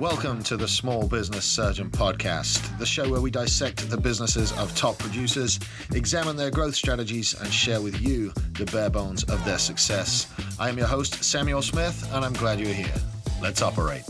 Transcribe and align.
Welcome 0.00 0.42
to 0.44 0.56
the 0.56 0.66
Small 0.66 1.06
Business 1.06 1.44
Surgeon 1.44 1.88
Podcast, 1.88 2.76
the 2.78 2.84
show 2.84 3.08
where 3.08 3.20
we 3.20 3.30
dissect 3.30 3.88
the 3.88 3.96
businesses 3.96 4.50
of 4.58 4.74
top 4.74 4.98
producers, 4.98 5.60
examine 5.92 6.34
their 6.36 6.50
growth 6.50 6.74
strategies, 6.74 7.32
and 7.40 7.52
share 7.52 7.80
with 7.80 8.00
you 8.00 8.32
the 8.58 8.64
bare 8.72 8.90
bones 8.90 9.22
of 9.24 9.44
their 9.44 9.56
success. 9.56 10.26
I 10.58 10.68
am 10.68 10.76
your 10.78 10.88
host, 10.88 11.22
Samuel 11.22 11.62
Smith, 11.62 12.10
and 12.12 12.24
I'm 12.24 12.32
glad 12.32 12.58
you're 12.58 12.74
here. 12.74 12.92
Let's 13.40 13.62
operate. 13.62 14.02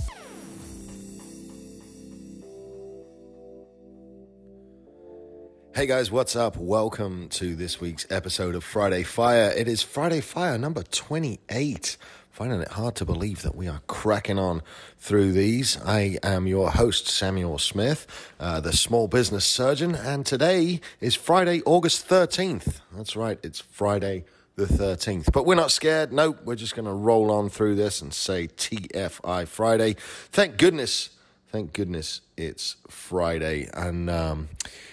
Hey 5.74 5.86
guys, 5.86 6.10
what's 6.10 6.34
up? 6.34 6.56
Welcome 6.56 7.28
to 7.30 7.54
this 7.54 7.78
week's 7.78 8.06
episode 8.08 8.54
of 8.54 8.64
Friday 8.64 9.02
Fire. 9.02 9.52
It 9.54 9.68
is 9.68 9.82
Friday 9.82 10.22
Fire 10.22 10.56
number 10.56 10.82
28. 10.82 11.98
Finding 12.34 12.62
it 12.62 12.72
hard 12.72 12.96
to 12.96 13.04
believe 13.04 13.42
that 13.42 13.54
we 13.54 13.68
are 13.68 13.80
cracking 13.86 14.40
on 14.40 14.60
through 14.98 15.30
these. 15.30 15.80
I 15.84 16.18
am 16.24 16.48
your 16.48 16.72
host, 16.72 17.06
Samuel 17.06 17.58
Smith, 17.58 18.08
uh, 18.40 18.58
the 18.58 18.72
small 18.72 19.06
business 19.06 19.44
surgeon, 19.44 19.94
and 19.94 20.26
today 20.26 20.80
is 21.00 21.14
Friday, 21.14 21.62
August 21.64 22.08
13th. 22.08 22.80
That's 22.92 23.14
right, 23.14 23.38
it's 23.44 23.60
Friday 23.60 24.24
the 24.56 24.64
13th. 24.64 25.30
But 25.30 25.46
we're 25.46 25.54
not 25.54 25.70
scared. 25.70 26.12
Nope, 26.12 26.40
we're 26.44 26.56
just 26.56 26.74
going 26.74 26.86
to 26.86 26.92
roll 26.92 27.30
on 27.30 27.50
through 27.50 27.76
this 27.76 28.02
and 28.02 28.12
say 28.12 28.48
TFI 28.48 29.46
Friday. 29.46 29.94
Thank 30.32 30.56
goodness, 30.56 31.10
thank 31.52 31.72
goodness 31.72 32.20
it's 32.36 32.74
Friday. 32.88 33.68
And, 33.72 34.10
um, 34.10 34.48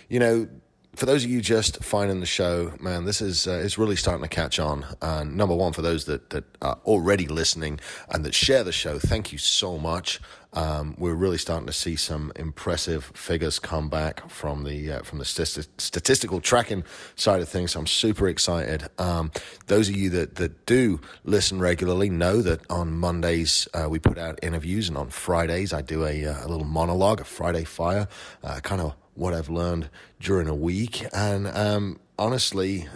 you 0.09 0.19
know, 0.19 0.47
for 0.95 1.05
those 1.05 1.23
of 1.23 1.29
you 1.29 1.41
just 1.41 1.83
finding 1.83 2.19
the 2.19 2.25
show, 2.25 2.73
man, 2.79 3.05
this 3.05 3.21
is 3.21 3.47
uh, 3.47 3.61
it's 3.63 3.77
really 3.77 3.95
starting 3.95 4.23
to 4.23 4.29
catch 4.29 4.59
on. 4.59 4.85
And 5.01 5.37
number 5.37 5.55
one, 5.55 5.73
for 5.73 5.81
those 5.81 6.05
that 6.05 6.31
that 6.31 6.43
are 6.61 6.79
already 6.85 7.27
listening 7.27 7.79
and 8.09 8.25
that 8.25 8.33
share 8.33 8.63
the 8.63 8.73
show, 8.73 8.99
thank 8.99 9.31
you 9.31 9.37
so 9.37 9.77
much. 9.77 10.20
Um, 10.53 10.95
we're 10.98 11.15
really 11.15 11.37
starting 11.37 11.65
to 11.67 11.73
see 11.73 11.95
some 11.95 12.33
impressive 12.35 13.05
figures 13.15 13.57
come 13.57 13.87
back 13.87 14.29
from 14.29 14.65
the 14.65 14.91
uh, 14.91 15.01
from 15.03 15.20
the 15.20 15.25
st- 15.25 15.70
statistical 15.77 16.41
tracking 16.41 16.83
side 17.15 17.41
of 17.41 17.48
things. 17.48 17.73
I'm 17.76 17.87
super 17.87 18.27
excited. 18.27 18.89
Um, 18.98 19.31
those 19.67 19.87
of 19.87 19.95
you 19.95 20.09
that 20.09 20.35
that 20.35 20.65
do 20.65 20.99
listen 21.23 21.59
regularly 21.59 22.09
know 22.09 22.41
that 22.41 22.70
on 22.70 22.91
Mondays 22.91 23.65
uh, 23.73 23.87
we 23.89 23.98
put 23.98 24.17
out 24.17 24.39
interviews, 24.43 24.89
and 24.89 24.98
on 24.98 25.09
Fridays 25.09 25.71
I 25.71 25.81
do 25.81 26.05
a, 26.05 26.26
uh, 26.26 26.45
a 26.45 26.48
little 26.49 26.67
monologue, 26.67 27.21
a 27.21 27.23
Friday 27.23 27.63
Fire, 27.63 28.09
uh, 28.43 28.59
kind 28.59 28.81
of 28.81 28.95
what 29.15 29.34
I've 29.34 29.49
learned 29.49 29.90
during 30.20 30.48
a 30.48 30.55
week. 30.55 31.05
And 31.13 31.48
um, 31.48 31.99
honestly, 32.17 32.87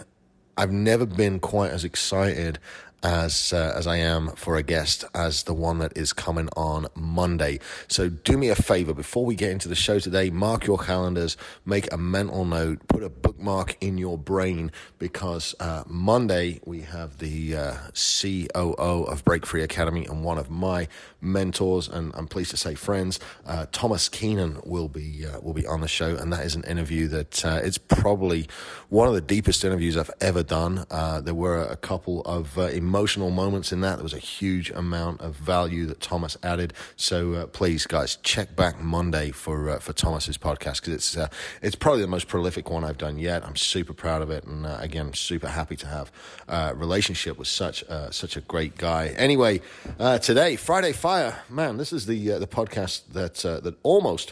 I've 0.58 0.72
never 0.72 1.06
been 1.06 1.40
quite 1.40 1.72
as 1.72 1.84
excited 1.84 2.60
as 3.06 3.54
uh, 3.54 3.74
as 3.76 3.86
I 3.86 3.98
am 3.98 4.30
for 4.30 4.58
a 4.58 4.64
guest 4.64 5.06
as 5.14 5.44
the 5.44 5.54
one 5.54 5.78
that 5.78 5.96
is 5.96 6.12
coming 6.12 6.50
on 6.58 6.88
Monday. 6.96 7.60
So 7.88 8.10
do 8.10 8.36
me 8.36 8.50
a 8.50 8.56
favor 8.56 8.96
before 8.96 9.24
we 9.24 9.36
get 9.36 9.52
into 9.52 9.70
the 9.70 9.76
show 9.76 10.00
today, 10.00 10.32
mark 10.32 10.66
your 10.66 10.80
calendars, 10.80 11.38
make 11.66 11.92
a 11.94 11.98
mental 11.98 12.46
note, 12.46 12.88
put 12.88 13.04
a 13.04 13.10
bookmark 13.10 13.78
in 13.80 14.00
your 14.00 14.18
brain 14.18 14.72
because 14.98 15.54
uh, 15.60 15.84
Monday 15.86 16.60
we 16.66 16.82
have 16.82 17.20
the 17.20 17.56
uh, 17.56 17.74
COO 17.94 19.04
of 19.04 19.24
Break 19.24 19.46
Free 19.46 19.62
Academy 19.62 20.06
and 20.06 20.24
one 20.24 20.40
of 20.40 20.50
my 20.50 20.88
mentors 21.22 21.88
and 21.88 22.12
I'm 22.16 22.28
pleased 22.28 22.52
to 22.52 22.58
say 22.58 22.74
friends, 22.74 23.20
uh, 23.46 23.68
Thomas 23.72 24.10
Keenan 24.10 24.60
will 24.66 24.88
be 24.88 25.28
uh, 25.28 25.40
will 25.42 25.54
be 25.54 25.68
on 25.68 25.82
the 25.82 25.88
show, 25.88 26.16
and 26.16 26.34
that 26.34 26.44
is 26.44 26.56
an 26.56 26.64
interview 26.64 27.08
that 27.10 27.46
uh, 27.46 27.60
it's 27.64 27.78
probably 27.78 28.48
one 28.90 29.08
of 29.08 29.14
the 29.14 29.22
deepest 29.22 29.64
interviews 29.64 29.96
I've 29.96 30.12
ever 30.22 30.42
done. 30.42 30.86
there 30.90 31.36
were 31.36 31.62
a 31.62 31.76
couple 31.76 32.22
of 32.22 32.58
emotional 32.96 33.30
moments 33.30 33.74
in 33.74 33.82
that. 33.82 33.96
There 33.96 34.04
was 34.04 34.14
a 34.14 34.20
huge 34.20 34.70
amount 34.70 35.20
of 35.20 35.36
value 35.36 35.86
that 35.88 36.00
Thomas 36.00 36.38
added. 36.42 36.74
So 36.96 37.34
uh, 37.34 37.48
please, 37.48 37.86
guys, 37.86 38.16
check 38.24 38.56
back 38.56 38.80
Monday 38.80 39.32
for 39.32 39.70
uh, 39.70 39.80
for 39.80 39.92
Thomas's 39.92 40.38
podcast 40.38 40.80
because 40.80 40.94
it's 40.94 41.18
uh, 41.18 41.28
it's 41.62 41.76
probably 41.76 42.04
the 42.04 42.08
most 42.08 42.30
prolific 42.30 42.70
one 42.70 42.86
I've 42.86 42.98
done 42.98 43.20
yet. 43.20 43.44
I'm 43.46 43.58
super 43.58 43.92
proud 43.92 44.22
of 44.22 44.32
it, 44.32 44.46
and 44.46 44.66
uh, 44.66 44.78
again, 44.80 45.08
I'm 45.08 45.14
super 45.14 45.50
happy 45.50 45.76
to 45.76 45.88
have 45.88 46.10
a 46.48 46.74
relationship 46.74 47.38
with 47.38 47.50
such 47.50 47.84
such 48.12 48.38
a 48.38 48.42
great 48.42 48.78
guy. 48.78 49.08
Anyway, 49.18 49.60
uh, 50.00 50.18
today 50.20 50.56
Friday 50.56 50.94
Fire, 50.94 51.44
man, 51.50 51.76
this 51.76 51.92
is 51.92 52.06
the 52.06 52.32
uh, 52.32 52.40
the 52.40 52.48
podcast 52.48 53.02
that 53.12 53.36
that 53.64 53.76
almost 53.84 54.32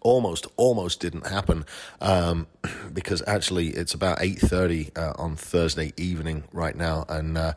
almost 0.00 0.46
almost 0.56 1.00
didn't 1.00 1.26
happen 1.26 1.64
um, 2.00 2.46
because 2.92 3.22
actually 3.26 3.68
it's 3.68 3.94
about 3.94 4.18
8.30 4.18 4.96
uh, 4.96 5.12
on 5.16 5.36
thursday 5.36 5.92
evening 5.96 6.44
right 6.52 6.76
now 6.76 7.04
and 7.08 7.36
uh, 7.36 7.54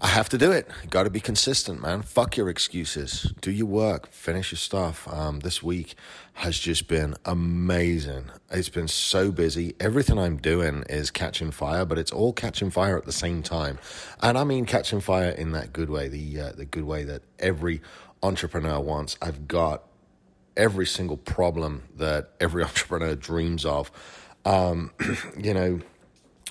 i 0.00 0.06
have 0.06 0.28
to 0.30 0.38
do 0.38 0.50
it. 0.50 0.68
Got 0.88 1.04
to 1.04 1.10
be 1.10 1.20
consistent 1.20 1.80
man. 1.80 2.02
Fuck 2.02 2.36
your 2.36 2.48
excuses. 2.48 3.32
Do 3.40 3.50
your 3.50 3.66
work. 3.66 4.10
Finish 4.10 4.52
your 4.52 4.58
stuff. 4.58 5.06
Um, 5.12 5.40
this 5.40 5.62
week 5.62 5.94
has 6.34 6.58
just 6.58 6.88
been 6.88 7.14
amazing. 7.24 8.30
It's 8.50 8.68
been 8.68 8.88
so 8.88 9.30
busy. 9.30 9.74
Everything 9.78 10.18
i'm 10.18 10.38
doing 10.38 10.84
is 10.88 11.10
catching 11.10 11.50
fire 11.50 11.84
but 11.84 11.98
it's 11.98 12.12
all 12.12 12.32
catching 12.32 12.70
fire 12.70 12.96
at 12.96 13.04
the 13.04 13.12
same 13.12 13.42
time. 13.42 13.78
And 14.22 14.38
i 14.38 14.44
mean 14.44 14.64
catching 14.64 15.00
fire 15.00 15.30
in 15.30 15.52
that 15.52 15.72
good 15.72 15.90
way 15.90 16.08
the 16.08 16.40
uh, 16.40 16.52
the 16.52 16.64
good 16.64 16.84
way 16.84 17.04
that 17.04 17.22
every 17.38 17.82
entrepreneur 18.22 18.80
wants. 18.80 19.16
I've 19.22 19.48
got 19.48 19.84
every 20.60 20.86
single 20.86 21.16
problem 21.16 21.82
that 21.96 22.30
every 22.38 22.62
entrepreneur 22.70 23.16
dreams 23.16 23.64
of. 23.64 23.90
Um, 24.44 24.92
you 25.38 25.54
know, 25.54 25.80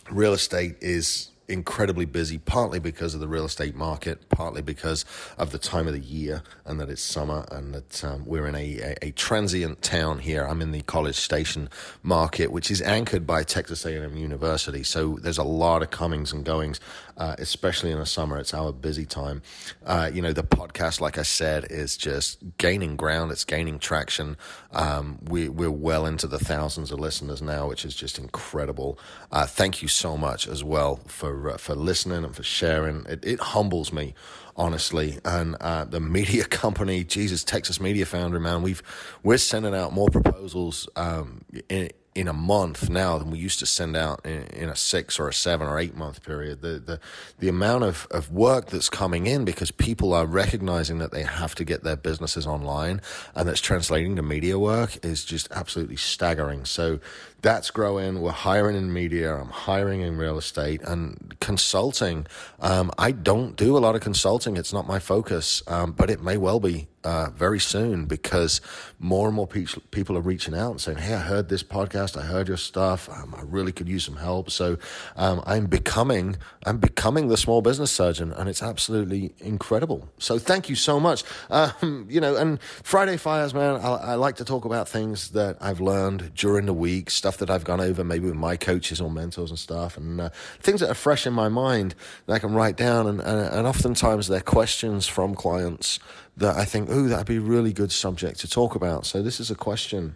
real 0.09 0.33
estate 0.33 0.75
is 0.81 1.31
incredibly 1.49 2.05
busy, 2.05 2.37
partly 2.37 2.79
because 2.79 3.13
of 3.13 3.19
the 3.19 3.27
real 3.27 3.45
estate 3.45 3.75
market, 3.75 4.29
partly 4.29 4.61
because 4.61 5.03
of 5.37 5.51
the 5.51 5.57
time 5.57 5.87
of 5.87 5.93
the 5.93 5.99
year 5.99 6.43
and 6.65 6.79
that 6.79 6.89
it's 6.89 7.01
summer 7.01 7.45
and 7.51 7.73
that 7.73 8.03
um, 8.03 8.25
we're 8.25 8.47
in 8.47 8.55
a, 8.55 8.79
a, 8.79 8.95
a, 9.07 9.11
transient 9.11 9.81
town 9.81 10.19
here. 10.19 10.43
I'm 10.43 10.61
in 10.61 10.71
the 10.71 10.81
College 10.81 11.15
Station 11.15 11.69
market, 12.03 12.51
which 12.51 12.69
is 12.69 12.81
anchored 12.81 13.25
by 13.25 13.43
Texas 13.43 13.85
A&M 13.85 14.15
University. 14.15 14.83
So 14.83 15.17
there's 15.21 15.37
a 15.37 15.43
lot 15.43 15.81
of 15.81 15.89
comings 15.89 16.31
and 16.31 16.45
goings, 16.45 16.79
uh, 17.17 17.35
especially 17.39 17.91
in 17.91 17.99
the 17.99 18.05
summer. 18.05 18.37
It's 18.37 18.53
our 18.53 18.71
busy 18.71 19.05
time. 19.05 19.41
Uh, 19.85 20.09
you 20.13 20.21
know, 20.21 20.33
the 20.33 20.43
podcast, 20.43 21.01
like 21.01 21.17
I 21.17 21.23
said, 21.23 21.65
is 21.69 21.97
just 21.97 22.39
gaining 22.57 22.95
ground. 22.95 23.31
It's 23.31 23.43
gaining 23.43 23.79
traction. 23.79 24.37
Um, 24.71 25.19
we, 25.27 25.49
we're 25.49 25.71
well 25.71 26.05
into 26.05 26.27
the 26.27 26.39
thousands 26.39 26.91
of 26.91 26.99
listeners 26.99 27.41
now, 27.41 27.67
which 27.67 27.83
is 27.83 27.95
just 27.95 28.19
incredible. 28.19 28.99
Uh, 29.31 29.45
thank 29.45 29.81
you 29.81 29.87
so 29.87 30.17
much 30.17 30.47
as 30.47 30.63
well 30.63 30.97
for 31.07 31.33
for 31.39 31.51
uh, 31.51 31.57
for 31.57 31.75
listening 31.75 32.23
and 32.23 32.35
for 32.35 32.43
sharing. 32.43 33.05
It, 33.05 33.23
it 33.25 33.39
humbles 33.39 33.91
me, 33.93 34.13
honestly. 34.55 35.19
And 35.25 35.55
uh, 35.59 35.85
the 35.85 35.99
media 35.99 36.43
company, 36.63 37.03
Jesus, 37.03 37.43
Texas 37.43 37.79
Media 37.79 38.05
Foundry, 38.05 38.39
man, 38.39 38.61
we've 38.61 38.83
we're 39.23 39.37
sending 39.37 39.75
out 39.75 39.93
more 39.93 40.09
proposals 40.09 40.87
um, 40.95 41.41
in, 41.69 41.89
in 42.15 42.27
a 42.27 42.33
month 42.33 42.89
now 42.89 43.17
than 43.17 43.31
we 43.31 43.37
used 43.37 43.59
to 43.59 43.65
send 43.65 43.95
out 43.95 44.25
in, 44.25 44.41
in, 44.47 44.69
a 44.69 44.75
six 44.75 45.19
or 45.19 45.29
a 45.29 45.33
seven 45.33 45.67
or 45.67 45.79
eight 45.79 45.95
month 45.95 46.23
period. 46.23 46.61
The 46.61 46.79
the 46.79 46.99
the 47.39 47.47
amount 47.47 47.83
of, 47.83 48.07
of 48.11 48.31
work 48.31 48.67
that's 48.67 48.89
coming 48.89 49.27
in 49.27 49.45
because 49.45 49.71
people 49.71 50.13
are 50.13 50.25
recognizing 50.25 50.99
that 50.99 51.11
they 51.11 51.23
have 51.23 51.55
to 51.55 51.63
get 51.63 51.83
their 51.83 51.95
businesses 51.95 52.45
online 52.45 53.01
and 53.35 53.47
that's 53.47 53.61
translating 53.61 54.15
to 54.15 54.21
media 54.21 54.59
work 54.59 55.03
is 55.05 55.23
just 55.23 55.47
absolutely 55.51 55.95
staggering. 55.95 56.65
So 56.65 56.99
that's 57.41 57.71
growing. 57.71 58.21
We're 58.21 58.31
hiring 58.31 58.75
in 58.75 58.91
media. 58.91 59.35
I'm 59.35 59.49
hiring 59.49 60.01
in 60.01 60.17
real 60.17 60.37
estate 60.37 60.81
and 60.83 61.35
consulting. 61.39 62.27
Um, 62.59 62.91
I 62.97 63.11
don't 63.11 63.55
do 63.55 63.77
a 63.77 63.79
lot 63.79 63.95
of 63.95 64.01
consulting. 64.01 64.57
It's 64.57 64.73
not 64.73 64.87
my 64.87 64.99
focus, 64.99 65.63
um, 65.67 65.93
but 65.93 66.09
it 66.09 66.21
may 66.21 66.37
well 66.37 66.59
be 66.59 66.87
uh, 67.03 67.29
very 67.29 67.59
soon 67.59 68.05
because 68.05 68.59
more 68.99 69.27
and 69.27 69.35
more 69.35 69.47
pe- 69.47 69.65
people 69.91 70.17
are 70.17 70.21
reaching 70.21 70.53
out 70.53 70.71
and 70.71 70.81
saying, 70.81 70.97
Hey, 70.97 71.13
I 71.13 71.19
heard 71.19 71.47
this 71.47 71.63
podcast. 71.63 72.17
I 72.17 72.23
heard 72.23 72.47
your 72.47 72.57
stuff. 72.57 73.09
Um, 73.09 73.33
I 73.37 73.41
really 73.43 73.71
could 73.71 73.87
use 73.87 74.03
some 74.03 74.17
help. 74.17 74.51
So, 74.51 74.77
um, 75.15 75.41
I'm 75.45 75.67
becoming, 75.67 76.35
I'm 76.65 76.77
becoming 76.77 77.29
the 77.29 77.37
small 77.37 77.61
business 77.61 77.91
surgeon 77.91 78.33
and 78.33 78.49
it's 78.49 78.61
absolutely 78.61 79.33
incredible. 79.39 80.09
So 80.17 80.37
thank 80.39 80.69
you 80.69 80.75
so 80.75 80.99
much. 80.99 81.23
Um, 81.49 82.07
you 82.09 82.19
know, 82.19 82.35
and 82.35 82.61
Friday 82.61 83.17
fires, 83.17 83.53
man, 83.53 83.75
I, 83.75 83.89
I, 83.89 84.15
like 84.15 84.35
to 84.37 84.45
talk 84.45 84.65
about 84.65 84.89
things 84.89 85.29
that 85.29 85.57
I've 85.61 85.79
learned 85.79 86.35
during 86.35 86.65
the 86.65 86.73
week, 86.73 87.09
stuff 87.09 87.28
that 87.37 87.49
I've 87.49 87.63
gone 87.63 87.79
over 87.79 88.03
maybe 88.03 88.25
with 88.25 88.35
my 88.35 88.57
coaches 88.57 88.99
or 88.99 89.09
mentors 89.09 89.49
and 89.49 89.59
stuff 89.59 89.97
and 89.97 90.19
uh, 90.19 90.29
things 90.59 90.81
that 90.81 90.89
are 90.89 90.95
fresh 90.95 91.25
in 91.25 91.33
my 91.33 91.49
mind 91.49 91.95
that 92.25 92.33
I 92.33 92.39
can 92.39 92.53
write 92.53 92.75
down. 92.75 93.07
And, 93.07 93.21
and, 93.21 93.53
and 93.53 93.67
oftentimes 93.67 94.27
they're 94.27 94.41
questions 94.41 95.07
from 95.07 95.35
clients 95.35 95.99
that 96.37 96.55
I 96.55 96.65
think, 96.65 96.89
oh, 96.91 97.07
that'd 97.07 97.27
be 97.27 97.37
a 97.37 97.41
really 97.41 97.73
good 97.73 97.91
subject 97.91 98.39
to 98.39 98.49
talk 98.49 98.75
about. 98.75 99.05
So 99.05 99.21
this 99.21 99.39
is 99.39 99.51
a 99.51 99.55
question 99.55 100.15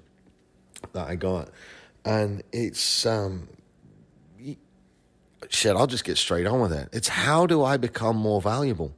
that 0.94 1.08
I 1.08 1.16
got, 1.16 1.50
and 2.04 2.44
it's 2.52 3.06
um, 3.06 3.48
shit. 5.50 5.76
I'll 5.76 5.88
just 5.88 6.04
get 6.04 6.18
straight 6.18 6.46
on 6.46 6.60
with 6.60 6.74
it. 6.74 6.90
It's 6.92 7.08
how 7.08 7.46
do 7.46 7.64
I 7.64 7.78
become 7.78 8.18
more 8.18 8.42
valuable? 8.42 8.94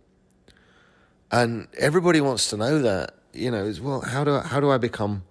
And 1.31 1.67
everybody 1.77 2.21
wants 2.21 2.49
to 2.49 2.57
know 2.57 2.81
that. 2.81 3.15
You 3.33 3.51
know, 3.51 3.65
is 3.65 3.81
well, 3.81 3.99
how 3.99 4.23
do 4.23 4.35
I, 4.35 4.41
how 4.41 4.61
do 4.61 4.71
I 4.71 4.77
become 4.77 5.23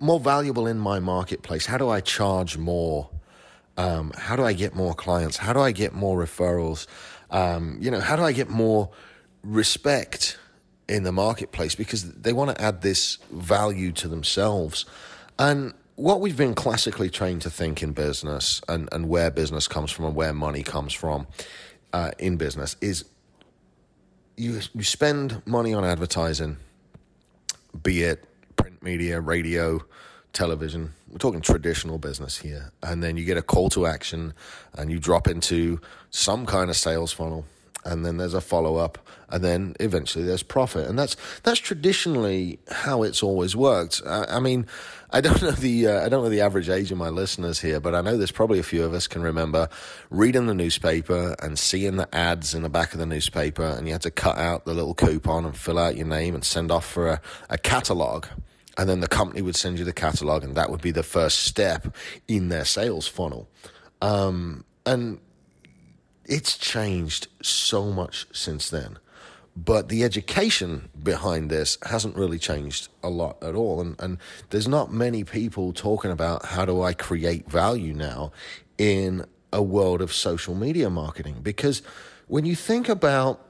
more 0.00 0.20
valuable 0.20 0.66
in 0.66 0.78
my 0.78 1.00
marketplace? 1.00 1.66
How 1.66 1.78
do 1.78 1.88
I 1.88 2.00
charge 2.00 2.56
more? 2.56 3.10
Um, 3.76 4.12
how 4.16 4.36
do 4.36 4.44
I 4.44 4.52
get 4.52 4.74
more 4.74 4.94
clients? 4.94 5.36
How 5.36 5.52
do 5.52 5.60
I 5.60 5.72
get 5.72 5.92
more 5.92 6.18
referrals? 6.18 6.86
Um, 7.30 7.78
you 7.80 7.90
know, 7.90 8.00
how 8.00 8.16
do 8.16 8.22
I 8.22 8.32
get 8.32 8.48
more 8.48 8.90
respect 9.42 10.38
in 10.88 11.02
the 11.02 11.12
marketplace 11.12 11.74
because 11.74 12.12
they 12.12 12.32
want 12.32 12.56
to 12.56 12.62
add 12.62 12.82
this 12.82 13.16
value 13.30 13.92
to 13.92 14.08
themselves. 14.08 14.84
And 15.38 15.74
what 15.96 16.20
we've 16.20 16.36
been 16.36 16.54
classically 16.54 17.08
trained 17.08 17.42
to 17.42 17.50
think 17.50 17.82
in 17.82 17.92
business 17.92 18.60
and, 18.68 18.88
and 18.92 19.08
where 19.08 19.30
business 19.30 19.68
comes 19.68 19.90
from 19.90 20.06
and 20.06 20.14
where 20.14 20.34
money 20.34 20.62
comes 20.62 20.92
from 20.92 21.26
uh, 21.92 22.10
in 22.18 22.36
business 22.36 22.76
is 22.80 23.04
you, 24.36 24.60
you 24.74 24.82
spend 24.82 25.42
money 25.46 25.72
on 25.72 25.84
advertising, 25.84 26.56
be 27.82 28.02
it 28.02 28.24
media, 28.84 29.20
radio, 29.20 29.80
television. 30.32 30.92
We're 31.10 31.18
talking 31.18 31.40
traditional 31.40 31.98
business 31.98 32.38
here. 32.38 32.72
And 32.82 33.02
then 33.02 33.16
you 33.16 33.24
get 33.24 33.36
a 33.36 33.42
call 33.42 33.70
to 33.70 33.86
action 33.86 34.34
and 34.74 34.90
you 34.90 34.98
drop 34.98 35.26
into 35.26 35.80
some 36.10 36.46
kind 36.46 36.70
of 36.70 36.76
sales 36.76 37.12
funnel 37.12 37.46
and 37.84 38.04
then 38.04 38.16
there's 38.16 38.34
a 38.34 38.40
follow 38.40 38.76
up, 38.76 38.98
and 39.28 39.44
then 39.44 39.74
eventually 39.78 40.24
there's 40.24 40.42
profit, 40.42 40.88
and 40.88 40.98
that's 40.98 41.16
that's 41.42 41.60
traditionally 41.60 42.58
how 42.70 43.02
it's 43.02 43.22
always 43.22 43.54
worked. 43.54 44.02
I, 44.06 44.24
I 44.24 44.40
mean, 44.40 44.66
I 45.10 45.20
don't 45.20 45.40
know 45.42 45.50
the 45.50 45.88
uh, 45.88 46.04
I 46.04 46.08
don't 46.08 46.22
know 46.22 46.30
the 46.30 46.40
average 46.40 46.68
age 46.68 46.90
of 46.90 46.98
my 46.98 47.10
listeners 47.10 47.60
here, 47.60 47.80
but 47.80 47.94
I 47.94 48.00
know 48.00 48.16
there's 48.16 48.32
probably 48.32 48.58
a 48.58 48.64
few 48.64 48.84
of 48.84 48.94
us 48.94 49.06
can 49.06 49.22
remember 49.22 49.68
reading 50.10 50.46
the 50.46 50.54
newspaper 50.54 51.36
and 51.42 51.58
seeing 51.58 51.96
the 51.96 52.12
ads 52.14 52.54
in 52.54 52.62
the 52.62 52.70
back 52.70 52.92
of 52.92 52.98
the 52.98 53.06
newspaper, 53.06 53.64
and 53.64 53.86
you 53.86 53.92
had 53.92 54.02
to 54.02 54.10
cut 54.10 54.38
out 54.38 54.64
the 54.64 54.74
little 54.74 54.94
coupon 54.94 55.44
and 55.44 55.56
fill 55.56 55.78
out 55.78 55.96
your 55.96 56.06
name 56.06 56.34
and 56.34 56.44
send 56.44 56.70
off 56.70 56.86
for 56.86 57.08
a, 57.08 57.20
a 57.50 57.58
catalog. 57.58 58.26
And 58.76 58.88
then 58.88 59.00
the 59.00 59.08
company 59.08 59.40
would 59.42 59.56
send 59.56 59.78
you 59.78 59.84
the 59.84 59.92
catalog, 59.92 60.42
and 60.42 60.54
that 60.56 60.70
would 60.70 60.82
be 60.82 60.90
the 60.90 61.02
first 61.02 61.44
step 61.44 61.94
in 62.26 62.48
their 62.48 62.64
sales 62.64 63.06
funnel. 63.06 63.48
Um, 64.02 64.64
and 64.84 65.20
it's 66.24 66.58
changed 66.58 67.28
so 67.42 67.92
much 67.92 68.26
since 68.32 68.70
then. 68.70 68.98
But 69.56 69.88
the 69.88 70.02
education 70.02 70.88
behind 71.00 71.48
this 71.48 71.78
hasn't 71.84 72.16
really 72.16 72.38
changed 72.38 72.88
a 73.02 73.08
lot 73.08 73.42
at 73.42 73.54
all. 73.54 73.80
And, 73.80 73.94
and 74.00 74.18
there's 74.50 74.66
not 74.66 74.92
many 74.92 75.22
people 75.22 75.72
talking 75.72 76.10
about 76.10 76.44
how 76.44 76.64
do 76.64 76.82
I 76.82 76.92
create 76.92 77.48
value 77.48 77.94
now 77.94 78.32
in 78.78 79.24
a 79.52 79.62
world 79.62 80.02
of 80.02 80.12
social 80.12 80.56
media 80.56 80.90
marketing. 80.90 81.36
Because 81.42 81.82
when 82.26 82.44
you 82.44 82.56
think 82.56 82.88
about 82.88 83.40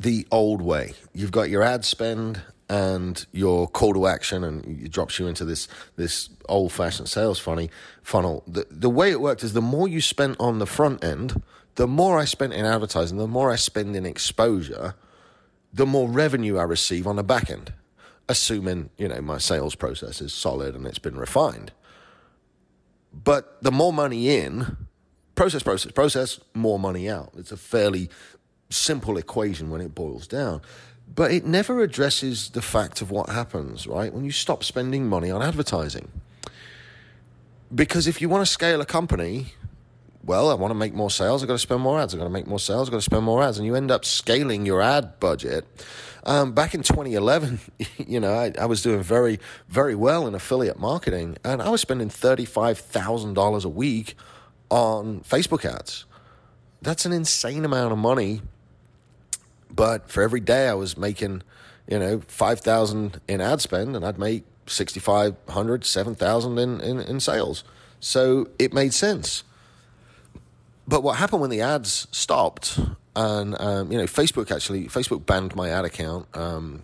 the 0.00 0.26
old 0.32 0.60
way, 0.60 0.94
you've 1.14 1.30
got 1.30 1.48
your 1.48 1.62
ad 1.62 1.84
spend 1.84 2.42
and 2.68 3.26
your 3.32 3.66
call 3.66 3.94
to 3.94 4.06
action 4.06 4.44
and 4.44 4.84
it 4.84 4.90
drops 4.90 5.18
you 5.18 5.26
into 5.26 5.44
this 5.44 5.68
this 5.96 6.28
old 6.48 6.72
fashioned 6.72 7.08
sales 7.08 7.38
funny 7.38 7.70
funnel. 8.02 8.44
The 8.46 8.66
the 8.70 8.90
way 8.90 9.10
it 9.10 9.20
worked 9.20 9.42
is 9.42 9.52
the 9.52 9.62
more 9.62 9.88
you 9.88 10.00
spent 10.00 10.36
on 10.38 10.58
the 10.58 10.66
front 10.66 11.02
end, 11.02 11.42
the 11.76 11.86
more 11.86 12.18
I 12.18 12.24
spent 12.24 12.52
in 12.52 12.64
advertising, 12.64 13.18
the 13.18 13.26
more 13.26 13.50
I 13.50 13.56
spend 13.56 13.96
in 13.96 14.04
exposure, 14.04 14.94
the 15.72 15.86
more 15.86 16.08
revenue 16.08 16.58
I 16.58 16.64
receive 16.64 17.06
on 17.06 17.16
the 17.16 17.22
back 17.22 17.50
end. 17.50 17.72
Assuming, 18.30 18.90
you 18.98 19.08
know, 19.08 19.22
my 19.22 19.38
sales 19.38 19.74
process 19.74 20.20
is 20.20 20.34
solid 20.34 20.74
and 20.74 20.86
it's 20.86 20.98
been 20.98 21.16
refined. 21.16 21.72
But 23.12 23.62
the 23.62 23.72
more 23.72 23.92
money 23.92 24.36
in, 24.36 24.76
process, 25.34 25.62
process, 25.62 25.92
process, 25.92 26.40
more 26.52 26.78
money 26.78 27.08
out. 27.08 27.30
It's 27.38 27.52
a 27.52 27.56
fairly 27.56 28.10
simple 28.70 29.16
equation 29.16 29.70
when 29.70 29.80
it 29.80 29.94
boils 29.94 30.26
down. 30.26 30.60
But 31.14 31.32
it 31.32 31.44
never 31.44 31.82
addresses 31.82 32.50
the 32.50 32.62
fact 32.62 33.00
of 33.02 33.10
what 33.10 33.28
happens, 33.28 33.86
right? 33.86 34.12
When 34.12 34.24
you 34.24 34.30
stop 34.30 34.62
spending 34.62 35.08
money 35.08 35.30
on 35.30 35.42
advertising. 35.42 36.08
Because 37.74 38.06
if 38.06 38.20
you 38.20 38.28
want 38.28 38.46
to 38.46 38.50
scale 38.50 38.80
a 38.80 38.86
company, 38.86 39.54
well, 40.24 40.50
I 40.50 40.54
want 40.54 40.70
to 40.70 40.74
make 40.74 40.94
more 40.94 41.10
sales. 41.10 41.42
I've 41.42 41.48
got 41.48 41.54
to 41.54 41.58
spend 41.58 41.80
more 41.80 42.00
ads. 42.00 42.14
I've 42.14 42.18
got 42.18 42.24
to 42.24 42.30
make 42.30 42.46
more 42.46 42.58
sales. 42.58 42.88
I've 42.88 42.92
got 42.92 42.98
to 42.98 43.02
spend 43.02 43.24
more 43.24 43.42
ads. 43.42 43.58
And 43.58 43.66
you 43.66 43.74
end 43.74 43.90
up 43.90 44.04
scaling 44.04 44.66
your 44.66 44.82
ad 44.82 45.18
budget. 45.20 45.66
Um, 46.24 46.52
back 46.52 46.74
in 46.74 46.82
2011, 46.82 47.58
you 48.06 48.20
know, 48.20 48.34
I, 48.34 48.52
I, 48.60 48.66
was 48.66 48.82
doing 48.82 49.02
very, 49.02 49.40
very 49.68 49.94
well 49.94 50.26
in 50.26 50.34
affiliate 50.34 50.78
marketing. 50.78 51.38
And 51.44 51.62
I 51.62 51.70
was 51.70 51.80
spending 51.80 52.10
$35,000 52.10 53.64
a 53.64 53.68
week 53.68 54.14
on 54.70 55.20
Facebook 55.20 55.64
ads. 55.64 56.04
That's 56.82 57.06
an 57.06 57.12
insane 57.12 57.64
amount 57.64 57.92
of 57.92 57.98
money 57.98 58.42
but 59.78 60.10
for 60.10 60.24
every 60.24 60.40
day 60.40 60.68
I 60.68 60.74
was 60.74 60.98
making, 60.98 61.44
you 61.86 62.00
know, 62.00 62.20
5,000 62.26 63.20
in 63.28 63.40
ad 63.40 63.60
spend 63.60 63.94
and 63.94 64.04
I'd 64.04 64.18
make 64.18 64.44
6,500, 64.66 65.84
7,000 65.84 66.58
in, 66.58 66.80
in, 66.80 67.00
in 67.00 67.20
sales. 67.20 67.62
So 68.00 68.48
it 68.58 68.72
made 68.72 68.92
sense. 68.92 69.44
But 70.88 71.04
what 71.04 71.18
happened 71.18 71.42
when 71.42 71.50
the 71.50 71.60
ads 71.60 72.08
stopped 72.10 72.80
and, 73.14 73.54
um, 73.60 73.92
you 73.92 73.98
know, 73.98 74.06
Facebook 74.06 74.50
actually, 74.50 74.86
Facebook 74.86 75.24
banned 75.24 75.54
my 75.54 75.70
ad 75.70 75.84
account. 75.84 76.26
Um, 76.36 76.82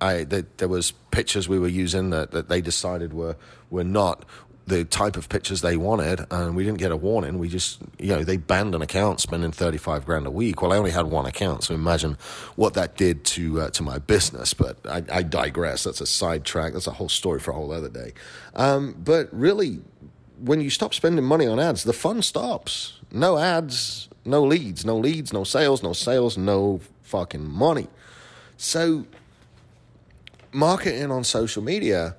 I, 0.00 0.22
there 0.22 0.68
was 0.68 0.92
pictures 1.10 1.48
we 1.48 1.58
were 1.58 1.66
using 1.66 2.10
that, 2.10 2.30
that 2.30 2.48
they 2.48 2.60
decided 2.60 3.12
were, 3.12 3.34
were 3.70 3.82
not 3.82 4.24
the 4.70 4.84
type 4.84 5.16
of 5.16 5.28
pictures 5.28 5.60
they 5.60 5.76
wanted, 5.76 6.26
and 6.30 6.56
we 6.56 6.64
didn't 6.64 6.78
get 6.78 6.92
a 6.92 6.96
warning. 6.96 7.38
We 7.38 7.48
just, 7.48 7.80
you 7.98 8.08
know, 8.08 8.24
they 8.24 8.38
banned 8.38 8.74
an 8.74 8.80
account 8.80 9.20
spending 9.20 9.52
thirty 9.52 9.76
five 9.76 10.06
grand 10.06 10.26
a 10.26 10.30
week. 10.30 10.62
Well, 10.62 10.72
I 10.72 10.76
only 10.76 10.92
had 10.92 11.06
one 11.06 11.26
account, 11.26 11.64
so 11.64 11.74
imagine 11.74 12.16
what 12.56 12.74
that 12.74 12.96
did 12.96 13.24
to 13.24 13.62
uh, 13.62 13.70
to 13.70 13.82
my 13.82 13.98
business. 13.98 14.54
But 14.54 14.78
I, 14.88 15.02
I, 15.12 15.22
digress. 15.22 15.84
That's 15.84 16.00
a 16.00 16.06
sidetrack. 16.06 16.72
That's 16.72 16.86
a 16.86 16.92
whole 16.92 17.08
story 17.08 17.40
for 17.40 17.50
a 17.50 17.54
whole 17.54 17.72
other 17.72 17.88
day. 17.88 18.14
Um, 18.54 18.94
but 18.98 19.28
really, 19.32 19.80
when 20.38 20.60
you 20.60 20.70
stop 20.70 20.94
spending 20.94 21.24
money 21.24 21.46
on 21.46 21.60
ads, 21.60 21.84
the 21.84 21.92
fun 21.92 22.22
stops. 22.22 22.94
No 23.12 23.36
ads, 23.36 24.08
no 24.24 24.42
leads, 24.42 24.84
no 24.84 24.96
leads, 24.96 25.32
no 25.32 25.44
sales, 25.44 25.82
no 25.82 25.92
sales, 25.92 26.38
no 26.38 26.80
fucking 27.02 27.44
money. 27.44 27.88
So, 28.56 29.06
marketing 30.52 31.10
on 31.10 31.24
social 31.24 31.62
media 31.62 32.14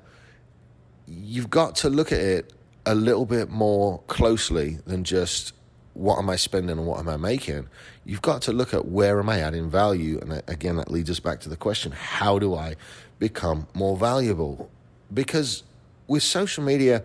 you've 1.12 1.50
got 1.50 1.76
to 1.78 1.90
look 1.90 2.12
at 2.12 2.20
it 2.20 2.54
a 2.86 2.96
little 2.96 3.26
bit 3.26 3.50
more 3.50 4.00
closely 4.08 4.80
than 4.86 5.04
just 5.04 5.54
what 5.94 6.18
am 6.18 6.30
I 6.30 6.36
spending 6.36 6.78
and 6.78 6.88
what 6.88 7.00
am 7.00 7.10
I 7.10 7.18
making. 7.18 7.68
You've 8.06 8.22
got 8.22 8.42
to 8.44 8.54
look 8.54 8.74
at 8.74 8.88
where 8.88 9.20
am 9.20 9.30
I 9.30 9.40
adding 9.40 9.70
value. 9.70 10.20
And 10.20 10.42
again, 10.48 10.78
that 10.78 10.90
leads 10.90 11.10
us 11.10 11.20
back 11.20 11.42
to 11.42 11.50
the 11.50 11.58
question 11.58 11.92
how 11.92 12.40
do 12.40 12.56
I 12.56 12.76
become 13.20 13.68
more 13.74 13.98
valuable? 13.98 14.70
Because 15.14 15.64
with 16.08 16.24
social 16.24 16.64
media, 16.64 17.04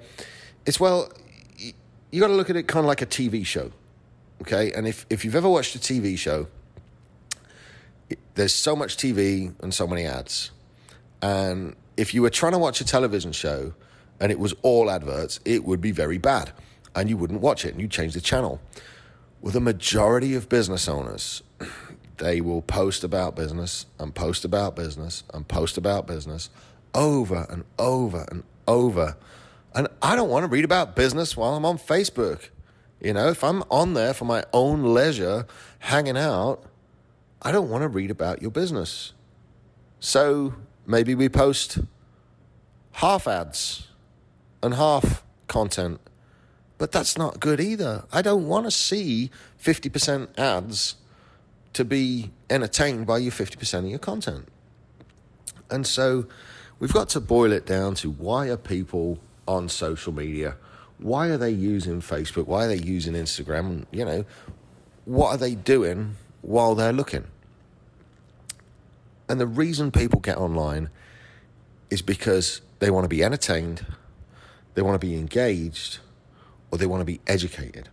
it's 0.65 0.79
well, 0.79 1.13
you 2.11 2.21
got 2.21 2.29
to 2.29 2.35
look 2.35 2.49
at 2.49 2.57
it 2.57 2.69
kind 2.69 2.85
of 2.85 2.89
like 2.89 3.03
a 3.03 3.07
TV 3.07 3.45
show. 3.45 3.73
Okay. 4.43 4.73
And 4.73 4.87
if, 4.87 5.05
if 5.11 5.25
you've 5.25 5.35
ever 5.35 5.49
watched 5.49 5.75
a 5.75 5.79
TV 5.79 6.17
show, 6.17 6.47
there's 8.35 8.55
so 8.55 8.77
much 8.77 8.97
TV 8.97 9.53
and 9.63 9.75
so 9.75 9.87
many 9.87 10.05
ads. 10.05 10.53
And 11.21 11.75
if 11.97 12.15
you 12.15 12.23
were 12.23 12.31
trying 12.31 12.53
to 12.53 12.59
watch 12.59 12.81
a 12.81 12.85
television 12.85 13.33
show, 13.33 13.75
and 14.21 14.33
it 14.33 14.39
was 14.39 14.55
all 14.63 14.91
adverts, 14.91 15.41
it 15.45 15.65
would 15.65 15.81
be 15.81 15.93
very 15.93 16.19
bad 16.19 16.53
and 16.97 17.11
you 17.11 17.17
wouldn't 17.17 17.41
watch 17.41 17.65
it 17.65 17.73
and 17.73 17.81
you'd 17.81 17.91
change 17.91 18.15
the 18.15 18.21
channel. 18.21 18.61
With 19.41 19.55
a 19.55 19.61
majority 19.61 20.35
of 20.35 20.49
business 20.49 20.89
owners, 20.89 21.43
they 22.17 22.41
will 22.41 22.63
post 22.63 23.05
about 23.05 23.37
business 23.37 23.87
and 24.01 24.15
post 24.15 24.45
about 24.45 24.75
business 24.75 25.23
and 25.33 25.47
post 25.47 25.77
about 25.77 26.07
business 26.07 26.49
over 26.95 27.47
and 27.51 27.65
over 27.79 28.27
and 28.31 28.43
over. 28.67 29.17
And 29.75 29.89
I 30.01 30.17
don't 30.17 30.31
want 30.31 30.45
to 30.45 30.49
read 30.49 30.65
about 30.65 30.97
business 30.97 31.37
while 31.37 31.55
I'm 31.55 31.67
on 31.67 31.79
Facebook. 31.79 32.49
You 33.01 33.13
know, 33.13 33.29
if 33.29 33.45
I'm 33.45 33.63
on 33.71 33.93
there 33.93 34.15
for 34.15 34.25
my 34.25 34.43
own 34.55 34.95
leisure, 34.95 35.47
hanging 35.81 36.17
out, 36.17 36.65
I 37.43 37.53
don't 37.53 37.69
want 37.69 37.83
to 37.83 37.89
read 37.89 38.11
about 38.11 38.41
your 38.41 38.51
business. 38.51 39.13
So 40.01 40.55
maybe 40.87 41.15
we 41.15 41.29
post 41.29 41.79
half 42.93 43.29
ads 43.29 43.89
and 44.67 44.75
half 44.75 45.25
content. 45.49 46.01
But 46.79 46.93
that's 46.93 47.17
not 47.17 47.41
good 47.41 47.61
either. 47.61 48.05
I 48.13 48.21
don't 48.21 48.47
want 48.47 48.67
to 48.67 48.71
see 48.71 49.31
50% 49.63 50.39
ads 50.39 50.97
to 51.73 51.85
be 51.85 52.31
entertained 52.51 53.07
by 53.07 53.19
your 53.19 53.33
50% 53.33 53.79
of 53.79 53.87
your 53.87 53.99
content. 53.99 54.49
And 55.71 55.87
so 55.87 56.27
we've 56.79 56.93
got 56.93 57.09
to 57.11 57.21
boil 57.21 57.53
it 57.53 57.67
down 57.67 57.95
to 57.97 58.11
why 58.11 58.49
are 58.49 58.57
people 58.57 59.19
on 59.49 59.69
social 59.69 60.13
media? 60.13 60.57
Why 60.99 61.29
are 61.29 61.37
they 61.37 61.51
using 61.51 62.01
Facebook? 62.01 62.47
Why 62.47 62.65
are 62.65 62.69
they 62.69 62.79
using 62.79 63.15
Instagram? 63.15 63.87
You 63.91 64.05
know, 64.05 64.25
what 65.05 65.29
are 65.29 65.37
they 65.39 65.55
doing 65.55 66.17
while 66.43 66.75
they're 66.75 66.93
looking? 66.93 67.25
And 69.29 69.41
the 69.41 69.47
reason 69.47 69.91
people 69.91 70.21
get 70.21 70.37
online 70.37 70.91
is 71.91 72.03
because 72.03 72.61
they 72.79 72.91
want 72.91 73.05
to 73.05 73.09
be 73.09 73.25
entertained 73.25 73.85
they 74.77 74.83
want 74.83 75.01
to 75.01 75.07
be 75.07 75.17
engaged, 75.17 75.99
or 76.71 76.79
they 76.79 76.87
want 76.87 77.01
to 77.01 77.05
be 77.07 77.21
educated. 77.27 77.89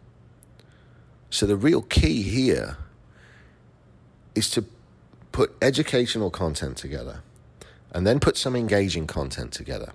So 1.32 1.48
the 1.48 1.56
real 1.56 1.82
key 1.82 2.22
here 2.22 2.78
is 4.36 4.52
to 4.52 4.66
put 5.32 5.56
educational 5.62 6.30
content 6.30 6.78
together 6.78 7.24
and 7.92 8.06
then 8.06 8.20
put 8.20 8.38
some 8.38 8.56
engaging 8.56 9.08
content 9.08 9.54
together 9.54 9.94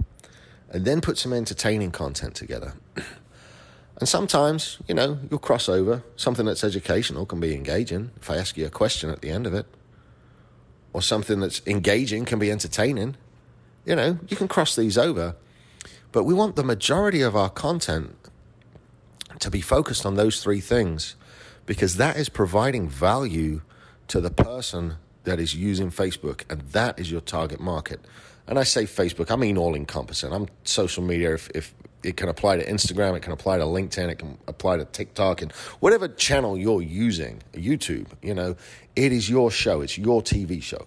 and 0.71 0.85
then 0.85 1.01
put 1.01 1.19
some 1.19 1.33
entertaining 1.33 1.93
content 1.93 2.35
together. 2.35 2.75
and 3.99 4.09
sometimes, 4.09 4.79
you 4.89 4.95
know, 4.95 5.19
you'll 5.31 5.39
cross 5.39 5.69
over. 5.69 6.03
Something 6.17 6.47
that's 6.47 6.65
educational 6.65 7.27
can 7.27 7.39
be 7.39 7.55
engaging 7.55 8.11
if 8.17 8.31
I 8.31 8.37
ask 8.39 8.57
you 8.57 8.67
a 8.67 8.71
question 8.71 9.11
at 9.11 9.21
the 9.21 9.31
end 9.31 9.47
of 9.47 9.55
it. 9.55 9.67
or 10.93 11.03
something 11.03 11.41
that's 11.41 11.63
engaging 11.67 12.25
can 12.25 12.39
be 12.39 12.51
entertaining. 12.51 13.17
You 13.85 13.97
know, 13.97 14.19
you 14.29 14.37
can 14.37 14.49
cross 14.49 14.75
these 14.75 14.99
over. 14.99 15.37
But 16.13 16.25
we 16.25 16.35
want 16.35 16.57
the 16.57 16.65
majority 16.65 17.21
of 17.21 17.37
our 17.37 17.51
content 17.51 18.17
to 19.39 19.51
be 19.51 19.61
focused 19.61 20.07
on 20.07 20.17
those 20.17 20.43
three 20.43 20.61
things 20.61 21.17
because 21.67 21.97
that 21.97 22.17
is 22.17 22.29
providing 22.29 22.89
value 22.89 23.61
to 24.09 24.21
the 24.21 24.31
person 24.31 24.97
that 25.25 25.39
is 25.39 25.55
using 25.55 25.91
Facebook, 25.91 26.51
and 26.51 26.63
that 26.73 26.99
is 26.99 27.11
your 27.11 27.21
target 27.21 27.61
market. 27.61 28.01
And 28.47 28.59
I 28.59 28.63
say 28.63 28.85
Facebook, 28.85 29.31
I 29.31 29.37
mean 29.37 29.59
all 29.59 29.75
encompassing. 29.75 30.33
I'm 30.33 30.49
social 30.65 31.03
media. 31.03 31.35
If, 31.35 31.51
if 31.55 31.75
it 32.03 32.17
can 32.17 32.31
apply 32.31 32.57
to 32.57 32.65
Instagram, 32.65 33.15
it 33.15 33.21
can 33.21 33.33
apply 33.33 33.59
to 33.59 33.65
LinkedIn, 33.65 34.09
it 34.09 34.19
can 34.19 34.39
apply 34.47 34.79
to 34.79 34.87
TikTok, 34.87 35.43
and 35.43 35.53
whatever 35.81 36.09
channel 36.09 36.57
you're 36.57 36.81
using, 36.81 37.43
YouTube, 37.53 38.07
you 38.23 38.33
know, 38.33 38.57
it 38.97 39.13
is 39.13 39.29
your 39.29 39.51
show, 39.51 39.83
it's 39.83 39.99
your 39.99 40.23
TV 40.23 40.63
show. 40.63 40.87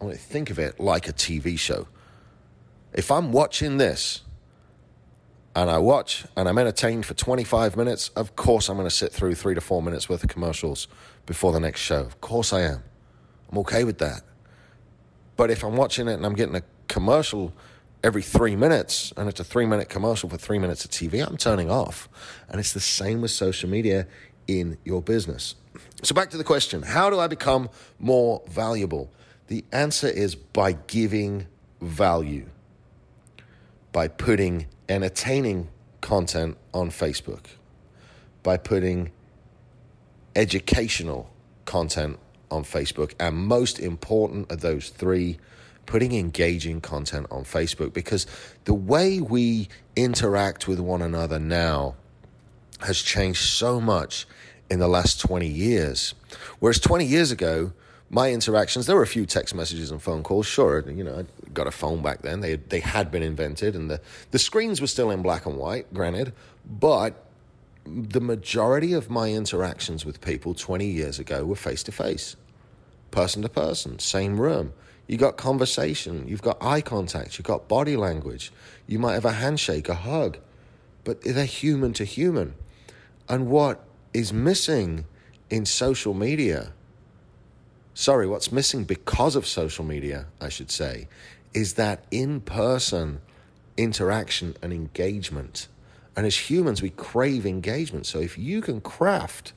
I 0.00 0.04
want 0.04 0.16
to 0.16 0.22
think 0.22 0.50
of 0.50 0.58
it 0.58 0.78
like 0.78 1.08
a 1.08 1.12
TV 1.12 1.58
show. 1.58 1.88
If 2.92 3.10
I'm 3.10 3.32
watching 3.32 3.78
this, 3.78 4.22
and 5.54 5.70
I 5.70 5.78
watch 5.78 6.24
and 6.36 6.48
I'm 6.48 6.58
entertained 6.58 7.06
for 7.06 7.14
25 7.14 7.76
minutes, 7.76 8.10
of 8.10 8.36
course 8.36 8.68
I'm 8.68 8.76
going 8.76 8.88
to 8.88 8.94
sit 8.94 9.12
through 9.12 9.34
three 9.34 9.54
to 9.54 9.60
four 9.60 9.82
minutes 9.82 10.08
worth 10.08 10.22
of 10.22 10.30
commercials 10.30 10.86
before 11.26 11.52
the 11.52 11.60
next 11.60 11.80
show. 11.80 12.00
Of 12.00 12.20
course 12.20 12.52
I 12.52 12.62
am. 12.62 12.82
I'm 13.50 13.58
okay 13.58 13.84
with 13.84 13.98
that. 13.98 14.22
But 15.36 15.50
if 15.50 15.64
I'm 15.64 15.76
watching 15.76 16.06
it 16.06 16.14
and 16.14 16.24
I'm 16.24 16.34
getting 16.34 16.54
a 16.54 16.62
commercial 16.88 17.52
every 18.02 18.22
three 18.22 18.56
minutes 18.56 19.12
and 19.16 19.28
it's 19.28 19.40
a 19.40 19.44
three 19.44 19.66
minute 19.66 19.88
commercial 19.88 20.28
for 20.28 20.36
three 20.36 20.58
minutes 20.58 20.84
of 20.84 20.90
TV, 20.90 21.26
I'm 21.26 21.36
turning 21.36 21.70
off. 21.70 22.08
And 22.48 22.60
it's 22.60 22.72
the 22.72 22.80
same 22.80 23.20
with 23.20 23.30
social 23.30 23.68
media 23.68 24.06
in 24.46 24.78
your 24.84 25.02
business. 25.02 25.56
So 26.02 26.14
back 26.14 26.30
to 26.30 26.36
the 26.36 26.44
question 26.44 26.82
how 26.82 27.10
do 27.10 27.18
I 27.18 27.26
become 27.26 27.70
more 27.98 28.42
valuable? 28.48 29.10
The 29.48 29.64
answer 29.72 30.08
is 30.08 30.36
by 30.36 30.72
giving 30.72 31.46
value, 31.80 32.46
by 33.92 34.06
putting 34.06 34.66
entertaining 34.90 35.68
content 36.00 36.58
on 36.74 36.90
Facebook, 36.90 37.46
by 38.42 38.56
putting 38.56 39.10
educational 40.34 41.30
content 41.64 42.18
on 42.50 42.64
Facebook, 42.64 43.14
and 43.20 43.36
most 43.36 43.78
important 43.78 44.50
of 44.50 44.60
those 44.60 44.90
three, 44.90 45.38
putting 45.86 46.12
engaging 46.12 46.80
content 46.80 47.26
on 47.30 47.44
Facebook 47.44 47.92
because 47.92 48.26
the 48.64 48.74
way 48.74 49.20
we 49.20 49.68
interact 49.96 50.68
with 50.68 50.78
one 50.78 51.02
another 51.02 51.38
now 51.38 51.94
has 52.80 53.00
changed 53.00 53.42
so 53.42 53.80
much 53.80 54.26
in 54.70 54.78
the 54.78 54.88
last 54.88 55.20
20 55.20 55.46
years. 55.46 56.14
Whereas 56.60 56.78
20 56.78 57.04
years 57.04 57.30
ago, 57.30 57.72
my 58.10 58.32
interactions, 58.32 58.86
there 58.86 58.96
were 58.96 59.02
a 59.02 59.06
few 59.06 59.24
text 59.24 59.54
messages 59.54 59.92
and 59.92 60.02
phone 60.02 60.24
calls. 60.24 60.46
Sure, 60.46 60.84
you 60.90 61.04
know, 61.04 61.20
I 61.20 61.50
got 61.54 61.68
a 61.68 61.70
phone 61.70 62.02
back 62.02 62.22
then. 62.22 62.40
They, 62.40 62.56
they 62.56 62.80
had 62.80 63.10
been 63.10 63.22
invented 63.22 63.76
and 63.76 63.88
the, 63.88 64.00
the 64.32 64.38
screens 64.38 64.80
were 64.80 64.88
still 64.88 65.10
in 65.10 65.22
black 65.22 65.46
and 65.46 65.56
white, 65.56 65.92
granted, 65.94 66.32
but 66.66 67.24
the 67.86 68.20
majority 68.20 68.92
of 68.92 69.10
my 69.10 69.30
interactions 69.30 70.04
with 70.04 70.20
people 70.20 70.54
20 70.54 70.86
years 70.86 71.18
ago 71.18 71.44
were 71.44 71.56
face 71.56 71.84
to 71.84 71.92
face, 71.92 72.36
person 73.12 73.42
to 73.42 73.48
person, 73.48 73.98
same 74.00 74.40
room. 74.40 74.72
You 75.06 75.16
got 75.16 75.36
conversation, 75.36 76.26
you've 76.28 76.42
got 76.42 76.58
eye 76.60 76.80
contact, 76.80 77.38
you've 77.38 77.46
got 77.46 77.68
body 77.68 77.96
language, 77.96 78.52
you 78.86 78.98
might 78.98 79.14
have 79.14 79.24
a 79.24 79.32
handshake, 79.32 79.88
a 79.88 79.94
hug, 79.94 80.38
but 81.04 81.22
they're 81.22 81.44
human 81.44 81.92
to 81.94 82.04
human. 82.04 82.54
And 83.28 83.48
what 83.48 83.84
is 84.12 84.32
missing 84.32 85.04
in 85.48 85.64
social 85.64 86.14
media, 86.14 86.72
sorry, 88.00 88.26
what's 88.26 88.50
missing 88.50 88.84
because 88.84 89.36
of 89.36 89.46
social 89.46 89.84
media, 89.84 90.24
I 90.40 90.48
should 90.48 90.70
say, 90.70 91.06
is 91.52 91.74
that 91.74 92.02
in 92.10 92.40
person 92.40 93.20
interaction 93.76 94.56
and 94.62 94.72
engagement. 94.72 95.68
And 96.16 96.26
as 96.26 96.50
humans, 96.50 96.80
we 96.80 96.90
crave 96.90 97.44
engagement. 97.44 98.06
So 98.06 98.18
if 98.18 98.38
you 98.38 98.62
can 98.62 98.80
craft 98.80 99.52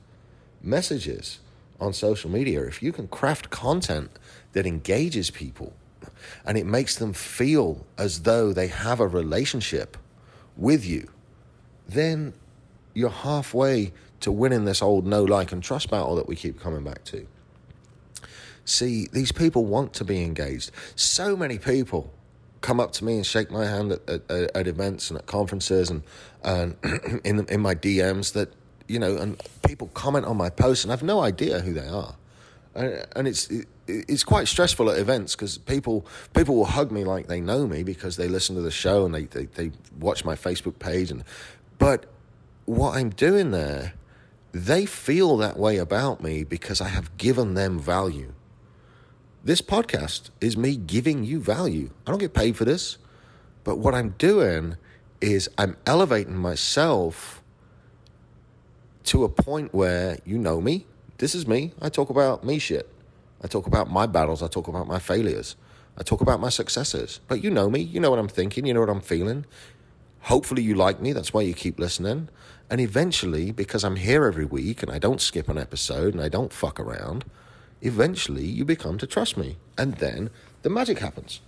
messages 0.62 1.40
on 1.80 1.94
social 1.94 2.30
media, 2.30 2.62
if 2.64 2.82
you 2.82 2.92
can 2.92 3.08
craft 3.08 3.48
content 3.48 4.10
that 4.52 4.66
engages 4.66 5.30
people 5.30 5.72
and 6.44 6.58
it 6.58 6.66
makes 6.66 6.96
them 6.96 7.14
feel 7.14 7.86
as 7.96 8.22
though 8.22 8.52
they 8.52 8.66
have 8.66 9.00
a 9.00 9.08
relationship 9.08 9.96
with 10.54 10.84
you, 10.84 11.08
then 11.88 12.34
you're 12.92 13.08
halfway 13.08 13.92
to 14.20 14.30
winning 14.30 14.66
this 14.66 14.82
old 14.82 15.06
no 15.06 15.24
like 15.24 15.50
and 15.50 15.62
trust 15.62 15.90
battle 15.90 16.14
that 16.16 16.28
we 16.28 16.36
keep 16.36 16.60
coming 16.60 16.84
back 16.84 17.04
to. 17.04 17.26
See, 18.64 19.08
these 19.12 19.32
people 19.32 19.64
want 19.64 19.92
to 19.94 20.04
be 20.04 20.22
engaged. 20.22 20.70
So 20.96 21.36
many 21.36 21.58
people 21.58 22.12
come 22.60 22.80
up 22.80 22.92
to 22.92 23.04
me 23.04 23.16
and 23.16 23.26
shake 23.26 23.50
my 23.50 23.66
hand 23.66 23.92
at, 23.92 24.08
at, 24.08 24.30
at 24.30 24.66
events 24.66 25.10
and 25.10 25.18
at 25.18 25.26
conferences 25.26 25.90
and, 25.90 26.02
and 26.42 26.76
in, 27.24 27.46
in 27.46 27.60
my 27.60 27.74
DMs 27.74 28.32
that, 28.32 28.52
you 28.88 28.98
know, 28.98 29.16
and 29.18 29.40
people 29.66 29.88
comment 29.88 30.24
on 30.24 30.36
my 30.38 30.48
posts 30.48 30.84
and 30.84 30.90
I 30.90 30.94
have 30.94 31.02
no 31.02 31.20
idea 31.20 31.60
who 31.60 31.74
they 31.74 31.86
are. 31.86 32.16
And, 32.74 33.06
and 33.14 33.28
it's, 33.28 33.50
it, 33.50 33.68
it's 33.86 34.24
quite 34.24 34.48
stressful 34.48 34.90
at 34.90 34.98
events 34.98 35.36
because 35.36 35.58
people, 35.58 36.06
people 36.34 36.56
will 36.56 36.64
hug 36.64 36.90
me 36.90 37.04
like 37.04 37.26
they 37.26 37.42
know 37.42 37.66
me 37.66 37.82
because 37.82 38.16
they 38.16 38.28
listen 38.28 38.56
to 38.56 38.62
the 38.62 38.70
show 38.70 39.04
and 39.04 39.14
they, 39.14 39.24
they, 39.24 39.44
they 39.44 39.70
watch 40.00 40.24
my 40.24 40.34
Facebook 40.34 40.78
page. 40.78 41.10
And, 41.10 41.22
but 41.78 42.06
what 42.64 42.96
I'm 42.96 43.10
doing 43.10 43.50
there, 43.50 43.92
they 44.52 44.86
feel 44.86 45.36
that 45.36 45.58
way 45.58 45.76
about 45.76 46.22
me 46.22 46.44
because 46.44 46.80
I 46.80 46.88
have 46.88 47.14
given 47.18 47.52
them 47.54 47.78
value. 47.78 48.32
This 49.46 49.60
podcast 49.60 50.30
is 50.40 50.56
me 50.56 50.74
giving 50.74 51.22
you 51.22 51.38
value. 51.38 51.90
I 52.06 52.10
don't 52.10 52.18
get 52.18 52.32
paid 52.32 52.56
for 52.56 52.64
this, 52.64 52.96
but 53.62 53.76
what 53.76 53.94
I'm 53.94 54.14
doing 54.16 54.78
is 55.20 55.50
I'm 55.58 55.76
elevating 55.84 56.34
myself 56.34 57.42
to 59.02 59.22
a 59.22 59.28
point 59.28 59.74
where 59.74 60.18
you 60.24 60.38
know 60.38 60.62
me. 60.62 60.86
This 61.18 61.34
is 61.34 61.46
me. 61.46 61.74
I 61.82 61.90
talk 61.90 62.08
about 62.08 62.42
me 62.42 62.58
shit. 62.58 62.88
I 63.42 63.46
talk 63.46 63.66
about 63.66 63.90
my 63.90 64.06
battles. 64.06 64.42
I 64.42 64.48
talk 64.48 64.66
about 64.66 64.86
my 64.86 64.98
failures. 64.98 65.56
I 65.98 66.04
talk 66.04 66.22
about 66.22 66.40
my 66.40 66.48
successes. 66.48 67.20
But 67.28 67.44
you 67.44 67.50
know 67.50 67.68
me. 67.68 67.80
You 67.80 68.00
know 68.00 68.08
what 68.08 68.18
I'm 68.18 68.28
thinking. 68.28 68.64
You 68.64 68.72
know 68.72 68.80
what 68.80 68.88
I'm 68.88 69.02
feeling. 69.02 69.44
Hopefully, 70.20 70.62
you 70.62 70.74
like 70.74 71.02
me. 71.02 71.12
That's 71.12 71.34
why 71.34 71.42
you 71.42 71.52
keep 71.52 71.78
listening. 71.78 72.30
And 72.70 72.80
eventually, 72.80 73.52
because 73.52 73.84
I'm 73.84 73.96
here 73.96 74.24
every 74.24 74.46
week 74.46 74.82
and 74.82 74.90
I 74.90 74.98
don't 74.98 75.20
skip 75.20 75.50
an 75.50 75.58
episode 75.58 76.14
and 76.14 76.22
I 76.22 76.30
don't 76.30 76.50
fuck 76.50 76.80
around, 76.80 77.26
eventually 77.84 78.44
you 78.46 78.64
become 78.64 78.98
to 78.98 79.06
trust 79.06 79.36
me. 79.36 79.56
And 79.78 79.94
then 79.96 80.30
the 80.62 80.70
magic 80.70 80.98
happens. 80.98 81.40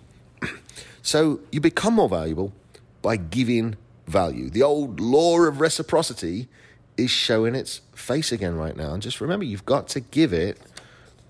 so 1.02 1.40
you 1.50 1.60
become 1.60 1.94
more 1.94 2.08
valuable 2.08 2.52
by 3.02 3.16
giving 3.16 3.76
value. 4.06 4.50
The 4.50 4.62
old 4.62 5.00
law 5.00 5.40
of 5.40 5.60
reciprocity 5.60 6.48
is 6.96 7.10
showing 7.10 7.54
its 7.54 7.80
face 7.94 8.30
again 8.30 8.56
right 8.56 8.76
now. 8.76 8.92
And 8.92 9.02
just 9.02 9.20
remember, 9.20 9.44
you've 9.44 9.66
got 9.66 9.88
to 9.88 10.00
give 10.00 10.32
it 10.32 10.60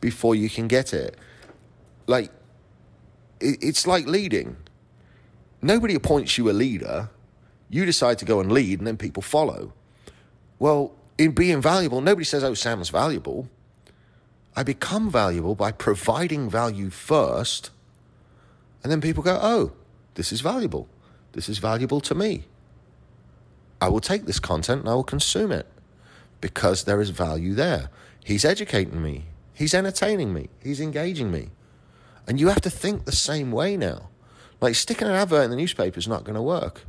before 0.01 0.35
you 0.35 0.51
can 0.51 0.69
get 0.69 0.93
it. 0.93 1.17
Like, 2.07 2.31
it's 3.41 3.87
like 3.87 4.07
leading. 4.07 4.57
Nobody 5.63 5.95
appoints 5.95 6.39
you 6.39 6.51
a 6.51 6.53
leader. 6.53 7.11
You 7.69 7.85
decide 7.85 8.19
to 8.19 8.25
go 8.25 8.41
and 8.41 8.53
lead, 8.53 8.79
and 8.79 8.87
then 8.87 8.97
people 8.97 9.23
follow. 9.23 9.73
Well, 10.59 10.93
in 11.19 11.33
being 11.33 11.61
valuable, 11.61 12.01
nobody 12.01 12.25
says, 12.25 12.45
oh, 12.45 12.55
Sam's 12.55 12.89
valuable. 12.89 13.49
I 14.57 14.63
become 14.63 15.11
valuable 15.11 15.55
by 15.55 15.71
providing 15.71 16.49
value 16.49 16.89
first, 16.89 17.71
and 18.83 18.91
then 18.91 19.03
people 19.03 19.23
go, 19.23 19.39
oh, 19.41 19.73
this 20.15 20.33
is 20.33 20.41
valuable. 20.41 20.89
This 21.33 21.49
is 21.49 21.59
valuable 21.59 22.01
to 22.01 22.15
me. 22.15 22.45
I 23.81 23.91
will 23.91 24.01
take 24.01 24.25
this 24.25 24.41
content 24.41 24.81
and 24.81 24.89
I 24.89 24.95
will 24.95 25.05
consume 25.05 25.53
it 25.53 25.67
because 26.41 26.85
there 26.85 27.01
is 27.03 27.11
value 27.11 27.53
there. 27.53 27.91
He's 28.25 28.45
educating 28.45 29.03
me, 29.03 29.27
he's 29.53 29.75
entertaining 29.75 30.33
me, 30.33 30.49
he's 30.63 30.81
engaging 30.81 31.31
me. 31.31 31.51
And 32.27 32.41
you 32.41 32.49
have 32.49 32.63
to 32.63 32.71
think 32.71 33.05
the 33.05 33.13
same 33.13 33.53
way 33.53 33.77
now. 33.77 34.09
Like 34.61 34.75
sticking 34.75 35.07
an 35.07 35.15
advert 35.15 35.45
in 35.45 35.51
the 35.51 35.57
newspaper 35.57 35.99
is 35.99 36.09
not 36.09 36.25
going 36.25 36.35
to 36.35 36.43
work. 36.43 36.85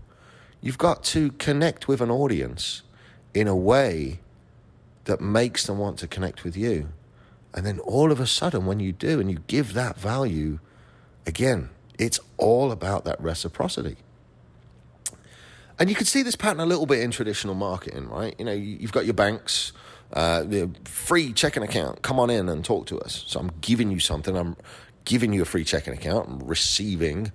You've 0.62 0.78
got 0.78 1.04
to 1.06 1.32
connect 1.34 1.88
with 1.88 2.02
an 2.02 2.10
audience 2.10 2.84
in 3.34 3.48
a 3.48 3.56
way 3.56 4.20
that 5.04 5.22
makes 5.22 5.66
them 5.66 5.78
want 5.78 6.00
to 6.00 6.08
connect 6.08 6.44
with 6.44 6.56
you. 6.56 6.90
And 7.58 7.66
then 7.66 7.80
all 7.80 8.12
of 8.12 8.20
a 8.20 8.28
sudden, 8.28 8.68
when 8.68 8.80
you 8.80 8.92
do 8.92 9.20
and 9.20 9.32
you 9.32 9.40
give 9.48 9.74
that 9.74 9.98
value, 9.98 10.60
again, 11.26 11.72
it's 11.98 12.20
all 12.38 12.72
about 12.72 13.04
that 13.06 13.20
reciprocity. 13.20 13.98
And 15.80 15.90
you 15.90 15.96
can 15.96 16.06
see 16.06 16.22
this 16.22 16.36
pattern 16.36 16.60
a 16.60 16.68
little 16.68 16.86
bit 16.86 17.00
in 17.00 17.10
traditional 17.10 17.56
marketing, 17.56 18.10
right? 18.10 18.36
You 18.38 18.46
know, 18.46 18.52
you've 18.52 18.92
got 18.92 19.06
your 19.06 19.16
banks, 19.16 19.74
uh, 20.14 20.44
the 20.44 20.70
free 20.86 21.34
checking 21.34 21.64
account. 21.64 22.04
Come 22.04 22.20
on 22.20 22.30
in 22.30 22.48
and 22.48 22.64
talk 22.64 22.86
to 22.88 23.00
us. 23.00 23.24
So 23.26 23.40
I'm 23.40 23.52
giving 23.60 23.90
you 23.90 24.00
something. 24.00 24.38
I'm 24.38 24.56
giving 25.06 25.34
you 25.34 25.42
a 25.42 25.46
free 25.46 25.64
checking 25.64 25.94
account. 25.94 26.30
I'm 26.30 26.40
receiving 26.48 27.32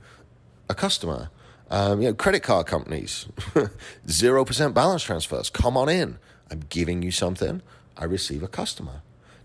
a 0.70 0.74
customer. 0.76 1.30
Um, 1.68 2.00
you 2.00 2.06
know, 2.06 2.14
credit 2.14 2.44
card 2.44 2.68
companies, 2.68 3.26
zero 4.08 4.44
percent 4.44 4.72
balance 4.72 5.02
transfers. 5.02 5.50
Come 5.50 5.76
on 5.76 5.88
in. 5.88 6.18
I'm 6.48 6.60
giving 6.68 7.02
you 7.02 7.10
something. 7.10 7.60
I 7.96 8.04
receive 8.04 8.44
a 8.44 8.48
customer. 8.48 9.02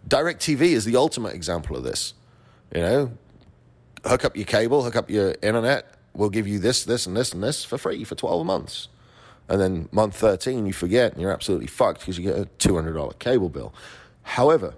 DirecTV 0.07 0.61
is 0.61 0.85
the 0.85 0.95
ultimate 0.95 1.33
example 1.33 1.75
of 1.75 1.83
this. 1.83 2.13
You 2.73 2.81
know, 2.81 3.11
hook 4.05 4.25
up 4.25 4.35
your 4.35 4.45
cable, 4.45 4.83
hook 4.83 4.95
up 4.95 5.09
your 5.09 5.35
internet. 5.41 5.93
We'll 6.13 6.29
give 6.29 6.47
you 6.47 6.59
this, 6.59 6.83
this, 6.83 7.05
and 7.05 7.15
this, 7.15 7.33
and 7.33 7.43
this 7.43 7.63
for 7.63 7.77
free 7.77 8.03
for 8.03 8.15
12 8.15 8.45
months. 8.45 8.87
And 9.49 9.61
then 9.61 9.89
month 9.91 10.15
13, 10.15 10.65
you 10.65 10.73
forget 10.73 11.13
and 11.13 11.21
you're 11.21 11.31
absolutely 11.31 11.67
fucked 11.67 12.01
because 12.01 12.17
you 12.17 12.23
get 12.23 12.37
a 12.37 12.45
$200 12.45 13.19
cable 13.19 13.49
bill. 13.49 13.73
However, 14.23 14.73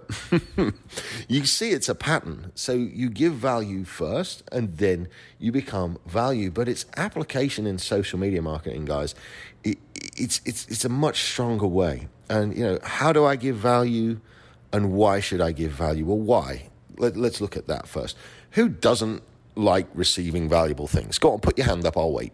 you 1.28 1.44
see 1.44 1.70
it's 1.70 1.88
a 1.88 1.94
pattern. 1.94 2.52
So 2.54 2.72
you 2.72 3.10
give 3.10 3.32
value 3.32 3.82
first 3.84 4.44
and 4.52 4.76
then 4.76 5.08
you 5.40 5.50
become 5.50 5.98
value. 6.06 6.52
But 6.52 6.68
its 6.68 6.86
application 6.96 7.66
in 7.66 7.78
social 7.78 8.18
media 8.18 8.42
marketing, 8.42 8.84
guys, 8.84 9.16
it, 9.64 9.78
it's, 10.16 10.40
it's, 10.44 10.68
it's 10.68 10.84
a 10.84 10.88
much 10.88 11.24
stronger 11.24 11.66
way. 11.66 12.06
And, 12.28 12.56
you 12.56 12.62
know, 12.62 12.78
how 12.84 13.12
do 13.12 13.24
I 13.24 13.34
give 13.34 13.56
value 13.56 14.20
and 14.72 14.92
why 14.92 15.20
should 15.20 15.40
I 15.40 15.52
give 15.52 15.72
value? 15.72 16.04
Well, 16.04 16.18
why? 16.18 16.68
Let, 16.96 17.16
let's 17.16 17.40
look 17.40 17.56
at 17.56 17.66
that 17.66 17.88
first. 17.88 18.16
Who 18.52 18.68
doesn't 18.68 19.22
like 19.56 19.88
receiving 19.94 20.48
valuable 20.48 20.86
things? 20.86 21.18
Go 21.18 21.32
on, 21.32 21.40
put 21.40 21.58
your 21.58 21.66
hand 21.66 21.84
up, 21.86 21.96
I'll 21.96 22.12
wait. 22.12 22.32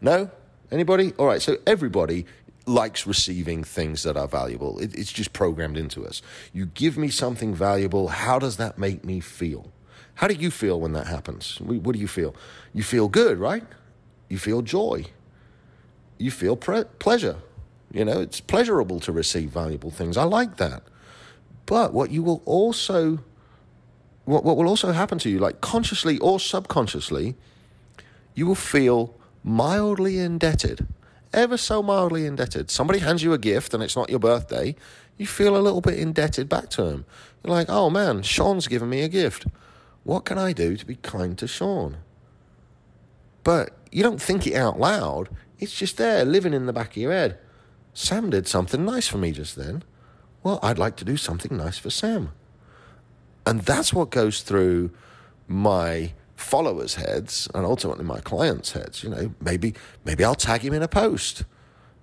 No? 0.00 0.30
Anybody? 0.70 1.12
All 1.18 1.26
right, 1.26 1.42
so 1.42 1.56
everybody 1.66 2.26
likes 2.66 3.06
receiving 3.06 3.64
things 3.64 4.02
that 4.04 4.16
are 4.16 4.28
valuable. 4.28 4.78
It, 4.78 4.94
it's 4.94 5.12
just 5.12 5.32
programmed 5.32 5.76
into 5.76 6.06
us. 6.06 6.22
You 6.52 6.66
give 6.66 6.96
me 6.96 7.08
something 7.08 7.54
valuable, 7.54 8.08
how 8.08 8.38
does 8.38 8.56
that 8.56 8.78
make 8.78 9.04
me 9.04 9.20
feel? 9.20 9.70
How 10.14 10.28
do 10.28 10.34
you 10.34 10.50
feel 10.50 10.80
when 10.80 10.92
that 10.92 11.06
happens? 11.06 11.60
What 11.60 11.94
do 11.94 11.98
you 11.98 12.08
feel? 12.08 12.34
You 12.72 12.82
feel 12.82 13.08
good, 13.08 13.38
right? 13.38 13.64
You 14.28 14.38
feel 14.38 14.62
joy. 14.62 15.06
You 16.18 16.30
feel 16.30 16.56
pre- 16.56 16.84
pleasure. 16.98 17.36
You 17.92 18.04
know, 18.04 18.20
it's 18.20 18.40
pleasurable 18.40 19.00
to 19.00 19.12
receive 19.12 19.50
valuable 19.50 19.90
things. 19.90 20.16
I 20.16 20.24
like 20.24 20.56
that. 20.56 20.82
But 21.66 21.92
what 21.92 22.10
you 22.10 22.22
will 22.22 22.42
also, 22.44 23.20
what, 24.24 24.44
what 24.44 24.56
will 24.56 24.68
also 24.68 24.92
happen 24.92 25.18
to 25.20 25.30
you, 25.30 25.38
like 25.38 25.60
consciously 25.60 26.18
or 26.18 26.40
subconsciously, 26.40 27.36
you 28.34 28.46
will 28.46 28.54
feel 28.54 29.14
mildly 29.44 30.18
indebted 30.18 30.86
ever 31.32 31.56
so 31.56 31.82
mildly 31.82 32.26
indebted. 32.26 32.70
Somebody 32.70 32.98
hands 32.98 33.22
you 33.22 33.32
a 33.32 33.38
gift 33.38 33.74
and 33.74 33.82
it's 33.82 33.96
not 33.96 34.10
your 34.10 34.18
birthday, 34.18 34.74
you 35.16 35.26
feel 35.26 35.56
a 35.56 35.58
little 35.58 35.80
bit 35.80 35.98
indebted 35.98 36.48
back 36.48 36.68
to 36.70 36.82
them. 36.84 37.04
You're 37.42 37.54
like, 37.54 37.68
oh 37.70 37.90
man, 37.90 38.22
Sean's 38.22 38.68
given 38.68 38.88
me 38.88 39.02
a 39.02 39.08
gift. 39.08 39.46
What 40.04 40.24
can 40.24 40.38
I 40.38 40.52
do 40.52 40.76
to 40.76 40.86
be 40.86 40.96
kind 40.96 41.38
to 41.38 41.46
Sean? 41.46 41.98
But 43.44 43.70
you 43.90 44.02
don't 44.02 44.20
think 44.20 44.46
it 44.46 44.54
out 44.54 44.78
loud. 44.78 45.28
It's 45.58 45.74
just 45.74 45.96
there, 45.96 46.24
living 46.24 46.54
in 46.54 46.66
the 46.66 46.72
back 46.72 46.90
of 46.90 46.96
your 46.96 47.12
head. 47.12 47.38
Sam 47.94 48.30
did 48.30 48.48
something 48.48 48.84
nice 48.84 49.06
for 49.06 49.18
me 49.18 49.32
just 49.32 49.56
then. 49.56 49.84
Well, 50.42 50.58
I'd 50.62 50.78
like 50.78 50.96
to 50.96 51.04
do 51.04 51.16
something 51.16 51.56
nice 51.56 51.78
for 51.78 51.90
Sam. 51.90 52.32
And 53.46 53.60
that's 53.62 53.92
what 53.92 54.10
goes 54.10 54.42
through 54.42 54.90
my 55.48 56.12
followers' 56.36 56.96
heads 56.96 57.48
and 57.54 57.64
ultimately 57.64 58.04
my 58.04 58.20
clients' 58.20 58.72
heads. 58.72 59.02
You 59.02 59.10
know, 59.10 59.34
maybe 59.40 59.74
maybe 60.04 60.24
I'll 60.24 60.34
tag 60.34 60.62
him 60.62 60.74
in 60.74 60.82
a 60.82 60.88
post. 60.88 61.44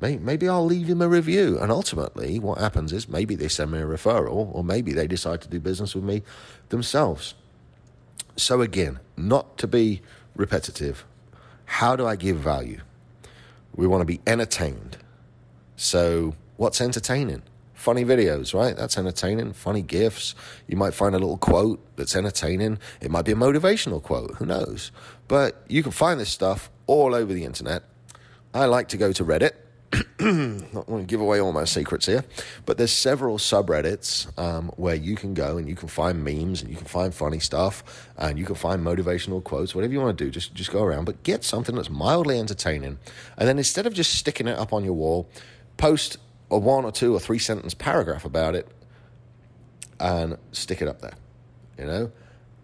Maybe 0.02 0.48
I'll 0.48 0.66
leave 0.66 0.88
him 0.88 1.02
a 1.02 1.10
review. 1.10 1.60
And 1.60 1.72
ultimately, 1.72 2.40
what 2.40 2.58
happens 2.58 2.94
is 2.94 3.10
maybe 3.10 3.36
they 3.36 3.50
send 3.50 3.72
me 3.72 3.80
a 3.80 3.86
referral 3.86 4.50
or 4.54 4.64
maybe 4.64 4.94
they 4.94 5.08
decide 5.08 5.42
to 5.42 5.50
do 5.50 5.60
business 5.60 5.94
with 5.94 6.06
me 6.06 6.24
themselves. 6.70 7.36
So, 8.38 8.62
again, 8.62 9.00
not 9.18 9.58
to 9.58 9.68
be 9.68 10.02
repetitive, 10.38 11.06
how 11.66 11.98
do 11.98 12.08
I 12.08 12.16
give 12.16 12.38
value? 12.38 12.80
We 13.76 13.88
want 13.88 14.00
to 14.00 14.06
be 14.06 14.22
entertained. 14.26 14.98
So, 15.76 16.36
what's 16.56 16.80
entertaining? 16.80 17.42
Funny 17.80 18.04
videos, 18.06 18.54
right? 18.54 18.76
That's 18.76 18.98
entertaining. 18.98 19.54
Funny 19.54 19.82
gifs. 19.82 20.36
You 20.68 20.78
might 20.78 20.94
find 20.94 21.16
a 21.16 21.20
little 21.20 21.38
quote 21.38 21.80
that's 21.96 22.16
entertaining. 22.16 22.80
It 23.02 23.10
might 23.10 23.26
be 23.26 23.32
a 23.32 23.36
motivational 23.36 24.02
quote. 24.02 24.36
Who 24.36 24.46
knows? 24.46 24.92
But 25.28 25.64
you 25.68 25.84
can 25.84 25.92
find 25.92 26.20
this 26.20 26.30
stuff 26.30 26.70
all 26.88 27.16
over 27.16 27.34
the 27.34 27.46
internet. 27.46 27.84
I 28.54 28.66
like 28.66 28.90
to 28.90 28.98
go 28.98 29.12
to 29.12 29.24
Reddit. 29.24 29.52
Not 30.20 30.86
going 30.86 31.04
to 31.04 31.08
give 31.08 31.20
away 31.20 31.40
all 31.40 31.52
my 31.52 31.64
secrets 31.64 32.06
here, 32.06 32.24
but 32.66 32.78
there's 32.78 32.92
several 32.92 33.40
subreddits 33.40 34.38
um, 34.38 34.70
where 34.76 34.94
you 34.94 35.16
can 35.16 35.34
go 35.34 35.58
and 35.58 35.68
you 35.68 35.76
can 35.76 35.88
find 35.88 36.24
memes 36.24 36.62
and 36.62 36.70
you 36.70 36.78
can 36.78 36.86
find 36.86 37.14
funny 37.14 37.40
stuff 37.40 37.84
and 38.18 38.38
you 38.38 38.46
can 38.46 38.54
find 38.54 38.84
motivational 38.84 39.44
quotes, 39.44 39.74
whatever 39.74 39.92
you 39.92 40.00
want 40.00 40.16
to 40.16 40.24
do. 40.24 40.30
Just 40.30 40.54
just 40.54 40.72
go 40.72 40.84
around, 40.84 41.06
but 41.06 41.24
get 41.24 41.44
something 41.44 41.76
that's 41.76 41.90
mildly 41.90 42.38
entertaining, 42.38 43.00
and 43.38 43.48
then 43.48 43.58
instead 43.58 43.88
of 43.88 43.94
just 43.96 44.14
sticking 44.14 44.48
it 44.48 44.60
up 44.60 44.74
on 44.74 44.84
your 44.84 44.94
wall, 44.94 45.28
post 45.78 46.18
a 46.52 46.58
one 46.58 46.86
or 46.86 46.92
two 46.92 47.14
or 47.14 47.20
three 47.20 47.40
sentence 47.40 47.74
paragraph 47.74 48.26
about 48.26 48.56
it 48.56 48.68
and 50.00 50.38
stick 50.52 50.82
it 50.82 50.88
up 50.88 51.02
there, 51.02 51.16
you 51.78 51.86
know? 51.86 52.12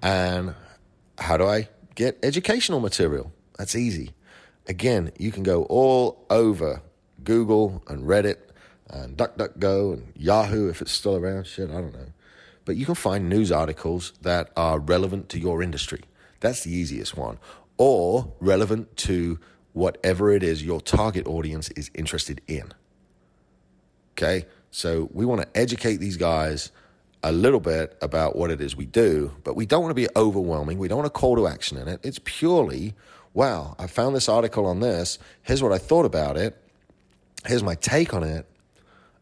And 0.01 0.55
how 1.17 1.37
do 1.37 1.45
I 1.45 1.69
get 1.95 2.17
educational 2.23 2.79
material? 2.79 3.31
That's 3.57 3.75
easy. 3.75 4.13
Again, 4.67 5.11
you 5.17 5.31
can 5.31 5.43
go 5.43 5.63
all 5.65 6.25
over 6.29 6.81
Google 7.23 7.83
and 7.87 8.03
Reddit 8.03 8.37
and 8.89 9.17
DuckDuckGo 9.17 9.93
and 9.93 10.13
Yahoo 10.15 10.69
if 10.69 10.81
it's 10.81 10.91
still 10.91 11.15
around. 11.15 11.45
Shit, 11.47 11.69
I 11.69 11.73
don't 11.73 11.93
know. 11.93 12.07
But 12.65 12.75
you 12.75 12.85
can 12.85 12.95
find 12.95 13.29
news 13.29 13.51
articles 13.51 14.13
that 14.21 14.51
are 14.57 14.79
relevant 14.79 15.29
to 15.29 15.39
your 15.39 15.61
industry. 15.61 16.01
That's 16.39 16.63
the 16.63 16.71
easiest 16.71 17.15
one. 17.15 17.37
Or 17.77 18.33
relevant 18.39 18.95
to 18.97 19.39
whatever 19.73 20.31
it 20.31 20.41
is 20.41 20.63
your 20.63 20.81
target 20.81 21.27
audience 21.27 21.69
is 21.71 21.91
interested 21.93 22.41
in. 22.47 22.73
Okay. 24.17 24.45
So 24.71 25.09
we 25.13 25.25
want 25.25 25.41
to 25.41 25.47
educate 25.57 25.97
these 25.97 26.17
guys 26.17 26.71
a 27.23 27.31
little 27.31 27.59
bit 27.59 27.97
about 28.01 28.35
what 28.35 28.51
it 28.51 28.61
is 28.61 28.75
we 28.75 28.85
do, 28.85 29.31
but 29.43 29.55
we 29.55 29.65
don't 29.65 29.81
want 29.81 29.91
to 29.91 29.95
be 29.95 30.07
overwhelming. 30.15 30.77
We 30.77 30.87
don't 30.87 30.97
want 30.99 31.07
a 31.07 31.11
call 31.11 31.35
to 31.37 31.47
action 31.47 31.77
in 31.77 31.87
it. 31.87 31.99
It's 32.03 32.19
purely, 32.23 32.93
wow, 33.33 33.75
I 33.79 33.87
found 33.87 34.15
this 34.15 34.29
article 34.29 34.65
on 34.65 34.79
this. 34.79 35.17
Here's 35.41 35.63
what 35.63 35.71
I 35.71 35.77
thought 35.77 36.05
about 36.05 36.37
it. 36.37 36.55
Here's 37.45 37.63
my 37.63 37.75
take 37.75 38.13
on 38.13 38.23
it. 38.23 38.45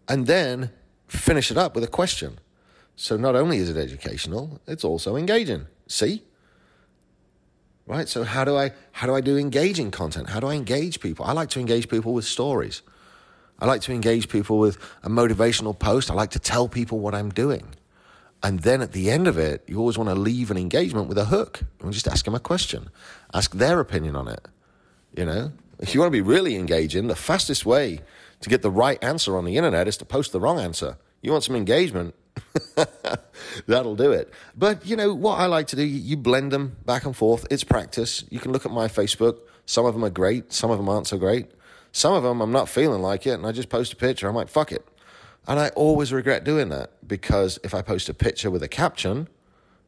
And 0.10 0.27
then 0.27 0.71
finish 1.08 1.49
it 1.49 1.58
up 1.58 1.75
with 1.75 1.84
a 1.84 1.88
question. 1.88 2.39
So 2.95 3.15
not 3.15 3.36
only 3.36 3.58
is 3.58 3.69
it 3.69 3.77
educational, 3.77 4.60
it's 4.67 4.84
also 4.84 5.15
engaging. 5.15 5.67
See? 5.88 6.23
Right? 7.88 8.08
So 8.08 8.23
how 8.23 8.43
do 8.43 8.58
I 8.58 8.71
how 8.91 9.08
do 9.08 9.15
I 9.15 9.21
do 9.21 9.38
engaging 9.38 9.91
content? 9.91 10.29
How 10.29 10.39
do 10.39 10.47
I 10.47 10.56
engage 10.56 10.99
people? 10.99 11.25
I 11.25 11.34
like 11.34 11.49
to 11.49 11.60
engage 11.60 11.89
people 11.89 12.13
with 12.13 12.25
stories. 12.25 12.82
I 13.60 13.66
like 13.66 13.82
to 13.82 13.94
engage 13.94 14.30
people 14.30 14.60
with 14.60 14.78
a 15.04 15.10
motivational 15.10 15.78
post. 15.78 16.12
I 16.12 16.13
like 16.13 16.32
to 16.32 16.39
tell 16.39 16.68
people 16.68 17.00
what 17.00 17.16
I'm 17.16 17.30
doing. 17.30 17.76
And 18.42 18.60
then 18.60 18.82
at 18.82 18.92
the 18.92 19.10
end 19.10 19.28
of 19.28 19.38
it, 19.38 19.63
you 19.68 19.80
always 19.80 19.98
want 19.98 20.10
to 20.10 20.16
leave 20.16 20.52
an 20.52 20.58
engagement 20.58 21.08
with 21.08 21.18
a 21.18 21.26
hook 21.26 21.62
and 21.82 21.94
just 21.94 22.08
ask 22.08 22.26
them 22.26 22.36
a 22.36 22.39
question, 22.39 22.89
ask 23.34 23.52
their 23.54 23.80
opinion 23.80 24.18
on 24.18 24.28
it. 24.28 24.46
You 25.16 25.26
know, 25.26 25.52
if 25.80 25.94
you 25.94 26.02
want 26.02 26.10
to 26.10 26.18
be 26.18 26.22
really 26.22 26.56
engaging, 26.56 27.08
the 27.08 27.16
fastest 27.16 27.66
way 27.66 28.02
to 28.42 28.50
get 28.50 28.62
the 28.62 28.72
right 28.72 29.02
answer 29.02 29.38
on 29.38 29.46
the 29.46 29.56
internet 29.56 29.88
is 29.88 29.96
to 29.98 30.06
post 30.06 30.34
the 30.34 30.42
wrong 30.42 30.60
answer. 30.60 30.98
You 31.22 31.32
want 31.32 31.46
some 31.46 31.56
engagement? 31.56 32.16
That'll 33.68 33.96
do 33.96 34.12
it. 34.12 34.34
But 34.58 34.86
you 34.86 34.98
know 34.98 35.13
what 35.13 35.39
I 35.39 35.46
like 35.46 35.68
to 35.68 35.78
do? 35.78 35.84
You 35.84 36.18
blend 36.18 36.52
them 36.52 36.76
back 36.86 37.06
and 37.06 37.16
forth. 37.16 37.46
It's 37.50 37.63
practice. 37.63 38.26
You 38.30 38.39
can 38.39 38.52
look 38.52 38.66
at 38.66 38.72
my 38.72 38.88
Facebook. 38.89 39.39
Some 39.66 39.86
of 39.86 39.94
them 39.94 40.04
are 40.04 40.10
great. 40.10 40.52
Some 40.52 40.70
of 40.70 40.78
them 40.78 40.89
aren't 40.89 41.08
so 41.08 41.18
great. 41.18 41.48
Some 41.93 42.13
of 42.13 42.23
them 42.23 42.41
I'm 42.41 42.51
not 42.51 42.67
feeling 42.67 43.01
like 43.01 43.25
it, 43.25 43.36
and 43.36 43.45
I 43.45 43.53
just 43.53 43.69
post 43.69 43.93
a 43.93 43.95
picture. 43.95 44.27
I'm 44.27 44.36
like, 44.36 44.49
fuck 44.49 44.71
it. 44.73 44.86
And 45.47 45.60
I 45.60 45.69
always 45.69 46.12
regret 46.12 46.43
doing 46.43 46.69
that 46.69 46.91
because 47.08 47.60
if 47.63 47.73
I 47.73 47.82
post 47.82 48.10
a 48.10 48.13
picture 48.13 48.49
with 48.49 48.63
a 48.63 48.67
caption, 48.67 49.29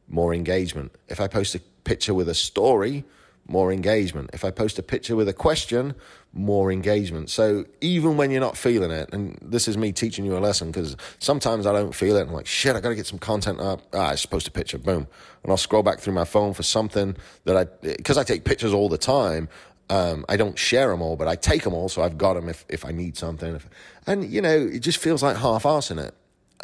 more 0.08 0.32
engagement. 0.32 0.92
If 1.08 1.20
I 1.20 1.28
post 1.28 1.54
a 1.54 1.60
picture 1.84 2.14
with 2.14 2.28
a 2.28 2.34
story, 2.34 3.04
more 3.48 3.72
engagement. 3.72 4.30
If 4.32 4.44
I 4.44 4.50
post 4.50 4.78
a 4.78 4.82
picture 4.82 5.16
with 5.16 5.28
a 5.28 5.32
question, 5.32 5.94
more 6.32 6.70
engagement. 6.70 7.30
So 7.30 7.64
even 7.80 8.16
when 8.16 8.30
you're 8.30 8.40
not 8.40 8.56
feeling 8.56 8.90
it, 8.90 9.08
and 9.12 9.38
this 9.40 9.66
is 9.66 9.76
me 9.76 9.92
teaching 9.92 10.24
you 10.24 10.36
a 10.36 10.40
lesson 10.40 10.70
because 10.70 10.96
sometimes 11.18 11.66
I 11.66 11.72
don't 11.72 11.94
feel 11.94 12.16
it. 12.16 12.22
I'm 12.22 12.32
like, 12.32 12.46
shit, 12.46 12.76
I 12.76 12.80
got 12.80 12.90
to 12.90 12.94
get 12.94 13.06
some 13.06 13.18
content 13.18 13.60
up. 13.60 13.82
Ah, 13.92 14.08
I 14.08 14.10
just 14.12 14.30
post 14.30 14.46
a 14.46 14.50
picture, 14.50 14.78
boom. 14.78 15.06
And 15.42 15.50
I'll 15.50 15.56
scroll 15.56 15.82
back 15.82 16.00
through 16.00 16.14
my 16.14 16.24
phone 16.24 16.54
for 16.54 16.62
something 16.62 17.16
that 17.44 17.56
I, 17.56 17.64
because 17.96 18.18
I 18.18 18.24
take 18.24 18.44
pictures 18.44 18.74
all 18.74 18.88
the 18.88 18.98
time, 18.98 19.48
um, 19.88 20.24
I 20.28 20.36
don't 20.36 20.58
share 20.58 20.88
them 20.88 21.00
all, 21.02 21.16
but 21.16 21.28
I 21.28 21.36
take 21.36 21.62
them 21.62 21.74
all, 21.74 21.88
so 21.88 22.02
I've 22.02 22.18
got 22.18 22.34
them 22.34 22.48
if, 22.48 22.64
if 22.68 22.84
I 22.84 22.92
need 22.92 23.16
something. 23.16 23.60
And, 24.06 24.24
you 24.24 24.40
know, 24.40 24.56
it 24.56 24.80
just 24.80 24.98
feels 24.98 25.22
like 25.22 25.36
half 25.36 25.64
arse 25.64 25.90
in 25.90 25.98
it. 25.98 26.14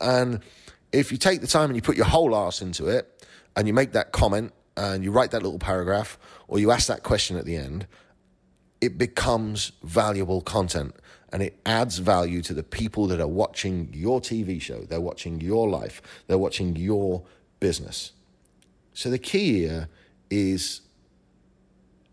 And 0.01 0.41
if 0.91 1.13
you 1.13 1.19
take 1.19 1.41
the 1.41 1.47
time 1.47 1.71
and 1.71 1.77
you 1.77 1.83
put 1.83 1.97
your 1.97 2.07
whole 2.07 2.35
arse 2.35 2.63
into 2.63 2.89
it, 2.89 3.09
and 3.55 3.69
you 3.69 3.75
make 3.75 3.93
that 3.93 4.13
comment, 4.13 4.53
and 4.77 5.05
you 5.05 5.13
write 5.13 5.31
that 5.33 5.43
little 5.43 5.59
paragraph, 5.59 6.19
or 6.49 6.59
you 6.59 6.71
ask 6.71 6.87
that 6.89 7.03
question 7.03 7.37
at 7.37 7.45
the 7.45 7.57
end, 7.57 7.87
it 8.81 8.99
becomes 8.99 9.73
valuable 9.83 10.41
content 10.41 10.95
and 11.33 11.43
it 11.43 11.59
adds 11.65 11.99
value 11.99 12.43
to 12.43 12.53
the 12.53 12.63
people 12.63 13.07
that 13.07 13.21
are 13.21 13.29
watching 13.29 13.89
your 13.93 14.21
TV 14.21 14.61
show. 14.61 14.81
They're 14.81 15.01
watching 15.01 15.41
your 15.41 15.69
life, 15.69 16.03
they're 16.27 16.39
watching 16.39 16.77
your 16.77 17.23
business. 17.61 18.13
So 18.93 19.09
the 19.09 19.19
key 19.19 19.61
here 19.61 19.89
is 20.31 20.83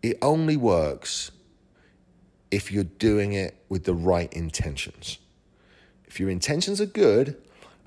it 0.02 0.18
only 0.22 0.58
works 0.58 1.32
if 2.52 2.72
you're 2.72 2.84
doing 2.84 3.34
it 3.34 3.64
with 3.70 3.84
the 3.84 3.94
right 3.94 4.32
intentions. 4.34 5.20
If 6.06 6.20
your 6.20 6.30
intentions 6.30 6.82
are 6.82 6.86
good 6.86 7.38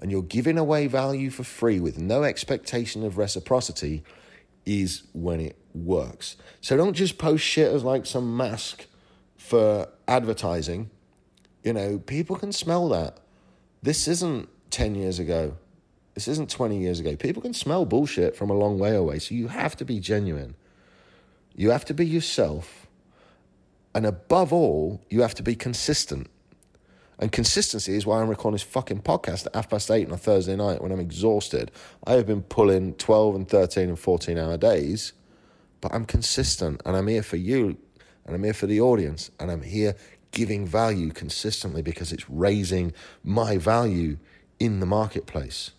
and 0.00 0.10
you're 0.10 0.22
giving 0.22 0.58
away 0.58 0.86
value 0.86 1.30
for 1.30 1.44
free 1.44 1.80
with 1.80 1.98
no 1.98 2.22
expectation 2.22 3.04
of 3.04 3.18
reciprocity, 3.18 4.04
is 4.64 5.02
when 5.12 5.40
it 5.40 5.56
works. 5.74 6.36
So 6.60 6.76
don't 6.76 6.94
just 6.94 7.18
post 7.18 7.44
shit 7.44 7.72
as 7.72 7.84
like 7.84 8.06
some 8.06 8.36
mask 8.36 8.86
for 9.36 9.88
advertising. 10.06 10.90
You 11.64 11.72
know, 11.72 11.98
people 11.98 12.36
can 12.36 12.52
smell 12.52 12.88
that. 12.90 13.18
This 13.82 14.06
isn't 14.06 14.48
10 14.70 14.94
years 14.94 15.18
ago. 15.18 15.56
This 16.14 16.28
isn't 16.28 16.50
20 16.50 16.78
years 16.78 17.00
ago. 17.00 17.16
People 17.16 17.42
can 17.42 17.54
smell 17.54 17.84
bullshit 17.84 18.36
from 18.36 18.50
a 18.50 18.54
long 18.54 18.78
way 18.78 18.94
away. 18.94 19.18
So 19.18 19.34
you 19.34 19.48
have 19.48 19.76
to 19.76 19.84
be 19.84 19.98
genuine. 19.98 20.54
You 21.54 21.70
have 21.70 21.84
to 21.86 21.94
be 21.94 22.06
yourself. 22.06 22.86
And 23.94 24.06
above 24.06 24.52
all, 24.52 25.02
you 25.10 25.22
have 25.22 25.34
to 25.34 25.42
be 25.42 25.54
consistent. 25.54 26.28
And 27.18 27.30
consistency 27.30 27.94
is 27.94 28.06
why 28.06 28.20
I'm 28.20 28.28
recording 28.28 28.54
this 28.54 28.62
fucking 28.62 29.02
podcast 29.02 29.46
at 29.46 29.54
half 29.54 29.70
past 29.70 29.90
eight 29.90 30.08
on 30.08 30.14
a 30.14 30.18
Thursday 30.18 30.56
night 30.56 30.82
when 30.82 30.90
I'm 30.90 31.00
exhausted. 31.00 31.70
I 32.06 32.12
have 32.12 32.26
been 32.26 32.42
pulling 32.42 32.94
12 32.94 33.34
and 33.34 33.48
13 33.48 33.90
and 33.90 33.98
14 33.98 34.38
hour 34.38 34.56
days, 34.56 35.12
but 35.80 35.94
I'm 35.94 36.04
consistent 36.04 36.80
and 36.84 36.96
I'm 36.96 37.06
here 37.06 37.22
for 37.22 37.36
you 37.36 37.76
and 38.24 38.34
I'm 38.34 38.42
here 38.42 38.54
for 38.54 38.66
the 38.66 38.80
audience 38.80 39.30
and 39.38 39.50
I'm 39.50 39.62
here 39.62 39.94
giving 40.32 40.66
value 40.66 41.10
consistently 41.10 41.82
because 41.82 42.12
it's 42.12 42.28
raising 42.28 42.92
my 43.22 43.58
value 43.58 44.16
in 44.58 44.80
the 44.80 44.86
marketplace. 44.86 45.72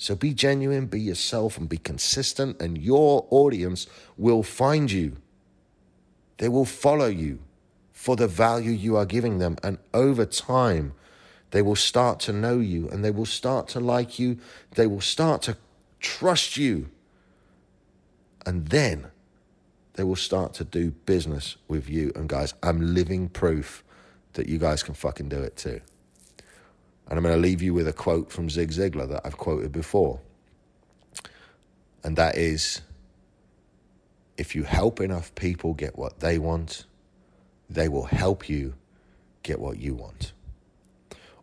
So 0.00 0.14
be 0.14 0.32
genuine, 0.32 0.86
be 0.86 0.98
yourself, 0.98 1.58
and 1.58 1.68
be 1.68 1.76
consistent, 1.76 2.58
and 2.58 2.78
your 2.78 3.26
audience 3.28 3.86
will 4.16 4.42
find 4.42 4.90
you. 4.90 5.18
They 6.38 6.48
will 6.48 6.64
follow 6.64 7.08
you 7.08 7.40
for 7.92 8.16
the 8.16 8.26
value 8.26 8.70
you 8.70 8.96
are 8.96 9.04
giving 9.04 9.40
them. 9.40 9.58
And 9.62 9.76
over 9.92 10.24
time, 10.24 10.94
they 11.50 11.60
will 11.60 11.76
start 11.76 12.18
to 12.20 12.32
know 12.32 12.60
you 12.60 12.88
and 12.88 13.04
they 13.04 13.10
will 13.10 13.26
start 13.26 13.68
to 13.68 13.80
like 13.80 14.18
you. 14.18 14.38
They 14.74 14.86
will 14.86 15.02
start 15.02 15.42
to 15.42 15.58
trust 15.98 16.56
you. 16.56 16.88
And 18.46 18.68
then 18.68 19.08
they 19.94 20.02
will 20.02 20.16
start 20.16 20.54
to 20.54 20.64
do 20.64 20.92
business 21.04 21.58
with 21.68 21.90
you. 21.90 22.10
And 22.16 22.26
guys, 22.26 22.54
I'm 22.62 22.94
living 22.94 23.28
proof 23.28 23.84
that 24.32 24.48
you 24.48 24.56
guys 24.56 24.82
can 24.82 24.94
fucking 24.94 25.28
do 25.28 25.42
it 25.42 25.58
too. 25.58 25.82
And 27.10 27.18
I'm 27.18 27.24
going 27.24 27.34
to 27.34 27.40
leave 27.40 27.60
you 27.60 27.74
with 27.74 27.88
a 27.88 27.92
quote 27.92 28.30
from 28.30 28.48
Zig 28.48 28.70
Ziglar 28.70 29.08
that 29.08 29.22
I've 29.24 29.36
quoted 29.36 29.72
before. 29.72 30.20
And 32.04 32.16
that 32.16 32.38
is 32.38 32.80
if 34.38 34.54
you 34.54 34.62
help 34.62 35.00
enough 35.00 35.34
people 35.34 35.74
get 35.74 35.98
what 35.98 36.20
they 36.20 36.38
want, 36.38 36.86
they 37.68 37.88
will 37.88 38.04
help 38.04 38.48
you 38.48 38.74
get 39.42 39.60
what 39.60 39.78
you 39.78 39.94
want. 39.94 40.32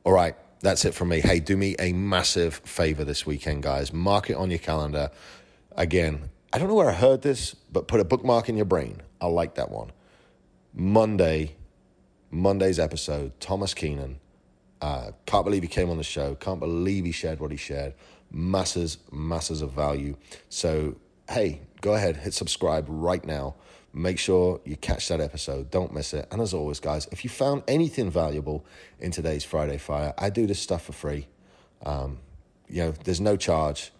All 0.03 0.13
right, 0.13 0.36
that's 0.62 0.86
it 0.86 0.93
from 0.93 1.10
me. 1.10 1.19
Hey, 1.19 1.39
do 1.39 1.56
me 1.58 1.75
a 1.80 1.93
massive 1.93 2.56
favor 2.56 3.03
this 3.03 3.25
weekend, 3.25 3.62
guys. 3.62 3.93
Mark 3.93 4.30
it 4.30 4.34
on 4.36 4.49
your 4.49 4.60
calendar. 4.60 5.12
Again, 5.75 6.30
I 6.51 6.58
don't 6.58 6.69
know 6.69 6.75
where 6.75 6.89
I 6.89 6.93
heard 6.93 7.21
this, 7.21 7.53
but 7.53 7.88
put 7.88 7.99
a 7.99 8.06
bookmark 8.06 8.49
in 8.49 8.56
your 8.56 8.65
brain. 8.65 9.01
I 9.21 9.27
like 9.27 9.56
that 9.56 9.69
one. 9.69 9.91
Monday, 10.73 11.56
Monday's 12.32 12.80
episode, 12.80 13.39
Thomas 13.39 13.73
Keenan. 13.73 14.19
Uh, 14.82 15.12
can't 15.26 15.46
believe 15.46 15.63
he 15.63 15.68
came 15.68 15.90
on 15.90 15.98
the 15.98 16.04
show. 16.04 16.36
Can't 16.36 16.60
believe 16.60 17.06
he 17.06 17.12
shared 17.12 17.40
what 17.40 17.52
he 17.52 17.58
shared. 17.58 17.94
Masses, 18.32 18.98
masses 19.12 19.62
of 19.62 19.72
value. 19.72 20.16
So, 20.50 20.96
hey, 21.30 21.62
go 21.82 21.94
ahead, 21.94 22.18
hit 22.18 22.34
subscribe 22.34 22.86
right 22.88 23.26
now. 23.26 23.56
Make 23.94 24.20
sure 24.20 24.62
you 24.63 24.76
catch 24.76 25.08
that 25.08 25.22
episode. 25.22 25.72
Don't 25.72 25.94
miss 25.94 26.13
it. 26.13 26.28
And 26.32 26.42
as 26.42 26.54
always, 26.54 26.80
guys, 26.80 27.08
if 27.12 27.24
you 27.24 27.30
found 27.30 27.63
anything 27.68 28.12
valuable 28.12 28.66
in 29.00 29.12
today's 29.12 29.44
Friday 29.44 29.78
Fire, 29.78 30.13
I 30.18 30.30
do 30.30 30.46
this 30.46 30.60
stuff 30.60 30.84
for 30.84 30.94
free. 30.94 31.28
Um, 31.84 32.20
you 32.70 32.84
know, 32.84 32.92
there's 32.92 33.22
no 33.22 33.38
charge. 33.38 33.92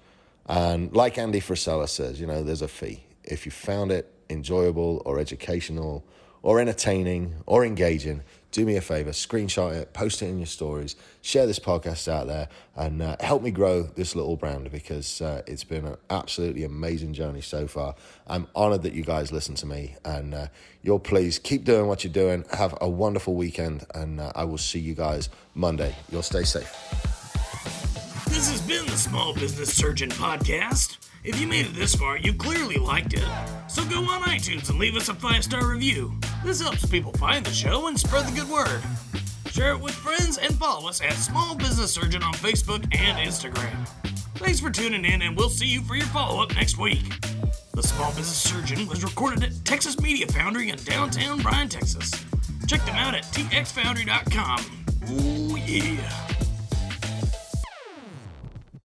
And 0.46 0.94
like 0.94 1.18
Andy 1.18 1.42
Frisella 1.42 1.90
says, 1.90 2.20
you 2.20 2.28
know, 2.28 2.44
there's 2.44 2.62
a 2.62 2.68
fee. 2.68 3.06
If 3.24 3.46
you 3.46 3.52
found 3.52 3.92
it 3.92 4.14
enjoyable 4.30 5.02
or 5.06 5.20
educational 5.20 6.06
or 6.42 6.60
entertaining 6.60 7.36
or 7.46 7.66
engaging, 7.66 8.24
do 8.52 8.66
me 8.66 8.76
a 8.76 8.82
favor, 8.82 9.12
screenshot 9.12 9.74
it, 9.74 9.94
post 9.94 10.22
it 10.22 10.28
in 10.28 10.38
your 10.38 10.48
stories, 10.48 10.96
share 11.22 11.46
this 11.46 11.60
podcast 11.60 12.08
out 12.08 12.28
there, 12.28 12.48
and 12.76 13.02
uh, 13.02 13.16
help 13.20 13.42
me 13.44 13.52
grow 13.52 13.84
this 13.84 14.16
little 14.16 14.36
brand 14.36 14.72
because 14.72 15.22
uh, 15.22 15.42
it's 15.46 15.64
been 15.64 15.86
an 15.86 15.98
absolutely 16.10 16.64
amazing 16.64 17.14
journey 17.14 17.42
so 17.42 17.68
far. 17.68 17.96
I'm 18.26 18.48
honored 18.56 18.84
that 18.84 18.94
you 18.94 19.04
guys 19.04 19.32
listen 19.32 19.56
to 19.56 19.66
me, 19.66 19.96
and 20.06 20.34
uh, 20.34 20.48
you'll 20.82 21.00
please 21.00 21.40
keep 21.40 21.66
doing 21.66 21.88
what 21.88 22.04
you're 22.04 22.14
doing. 22.14 22.46
Have 22.54 22.78
a 22.82 22.90
wonderful 22.90 23.36
weekend, 23.36 23.86
and 23.94 24.20
uh, 24.20 24.32
I 24.36 24.46
will 24.46 24.58
see 24.58 24.80
you 24.80 24.96
guys 24.96 25.30
Monday. 25.54 25.96
You'll 26.12 26.24
stay 26.24 26.44
safe. 26.44 26.74
This 28.30 28.52
has 28.52 28.62
been 28.62 28.86
the 28.86 28.98
Small 28.98 29.34
Business 29.34 29.76
Surgeon 29.76 30.10
Podcast. 30.10 30.98
If 31.28 31.42
you 31.42 31.46
made 31.48 31.66
it 31.66 31.76
this 31.76 31.94
far, 31.94 32.18
you 32.18 32.34
clearly 32.34 32.78
liked 32.78 33.14
it. 33.14 33.28
So 33.68 33.84
go 33.90 33.98
on 33.98 34.22
iTunes 34.22 34.70
and 34.70 34.80
leave 34.80 34.96
us 34.96 35.10
a 35.10 35.14
five 35.14 35.44
star 35.44 35.70
review. 35.70 36.18
This 36.46 36.62
helps 36.62 36.86
people 36.86 37.12
find 37.14 37.46
the 37.46 37.52
show 37.52 37.88
and 37.88 38.00
spread 38.00 38.26
the 38.28 38.32
good 38.32 38.50
word. 38.50 38.82
Share 39.52 39.72
it 39.72 39.82
with 39.82 39.94
friends 39.94 40.38
and 40.38 40.56
follow 40.56 40.88
us 40.88 41.02
at 41.02 41.12
Small 41.16 41.54
Business 41.54 41.92
Surgeon 41.92 42.24
on 42.24 42.34
Facebook 42.36 42.84
and 42.98 43.18
Instagram. 43.18 43.86
Thanks 44.36 44.62
for 44.62 44.70
tuning 44.70 45.04
in, 45.04 45.22
and 45.22 45.36
we'll 45.36 45.50
see 45.50 45.66
you 45.68 45.82
for 45.82 45.96
your 45.96 46.06
follow 46.08 46.42
up 46.42 46.56
next 46.56 46.78
week. 46.78 47.04
The 47.74 47.84
Small 47.84 48.12
Business 48.12 48.38
Surgeon 48.38 48.88
was 48.88 49.04
recorded 49.04 49.44
at 49.44 49.66
Texas 49.66 50.00
Media 50.00 50.28
Foundry 50.28 50.70
in 50.70 50.78
downtown 50.78 51.42
Bryan, 51.42 51.68
Texas. 51.68 52.10
Check 52.68 52.86
them 52.86 52.96
out 52.96 53.16
at 53.16 53.24
txfoundry.com. 53.24 54.66
Ooh, 55.12 55.58
yeah. 55.58 56.37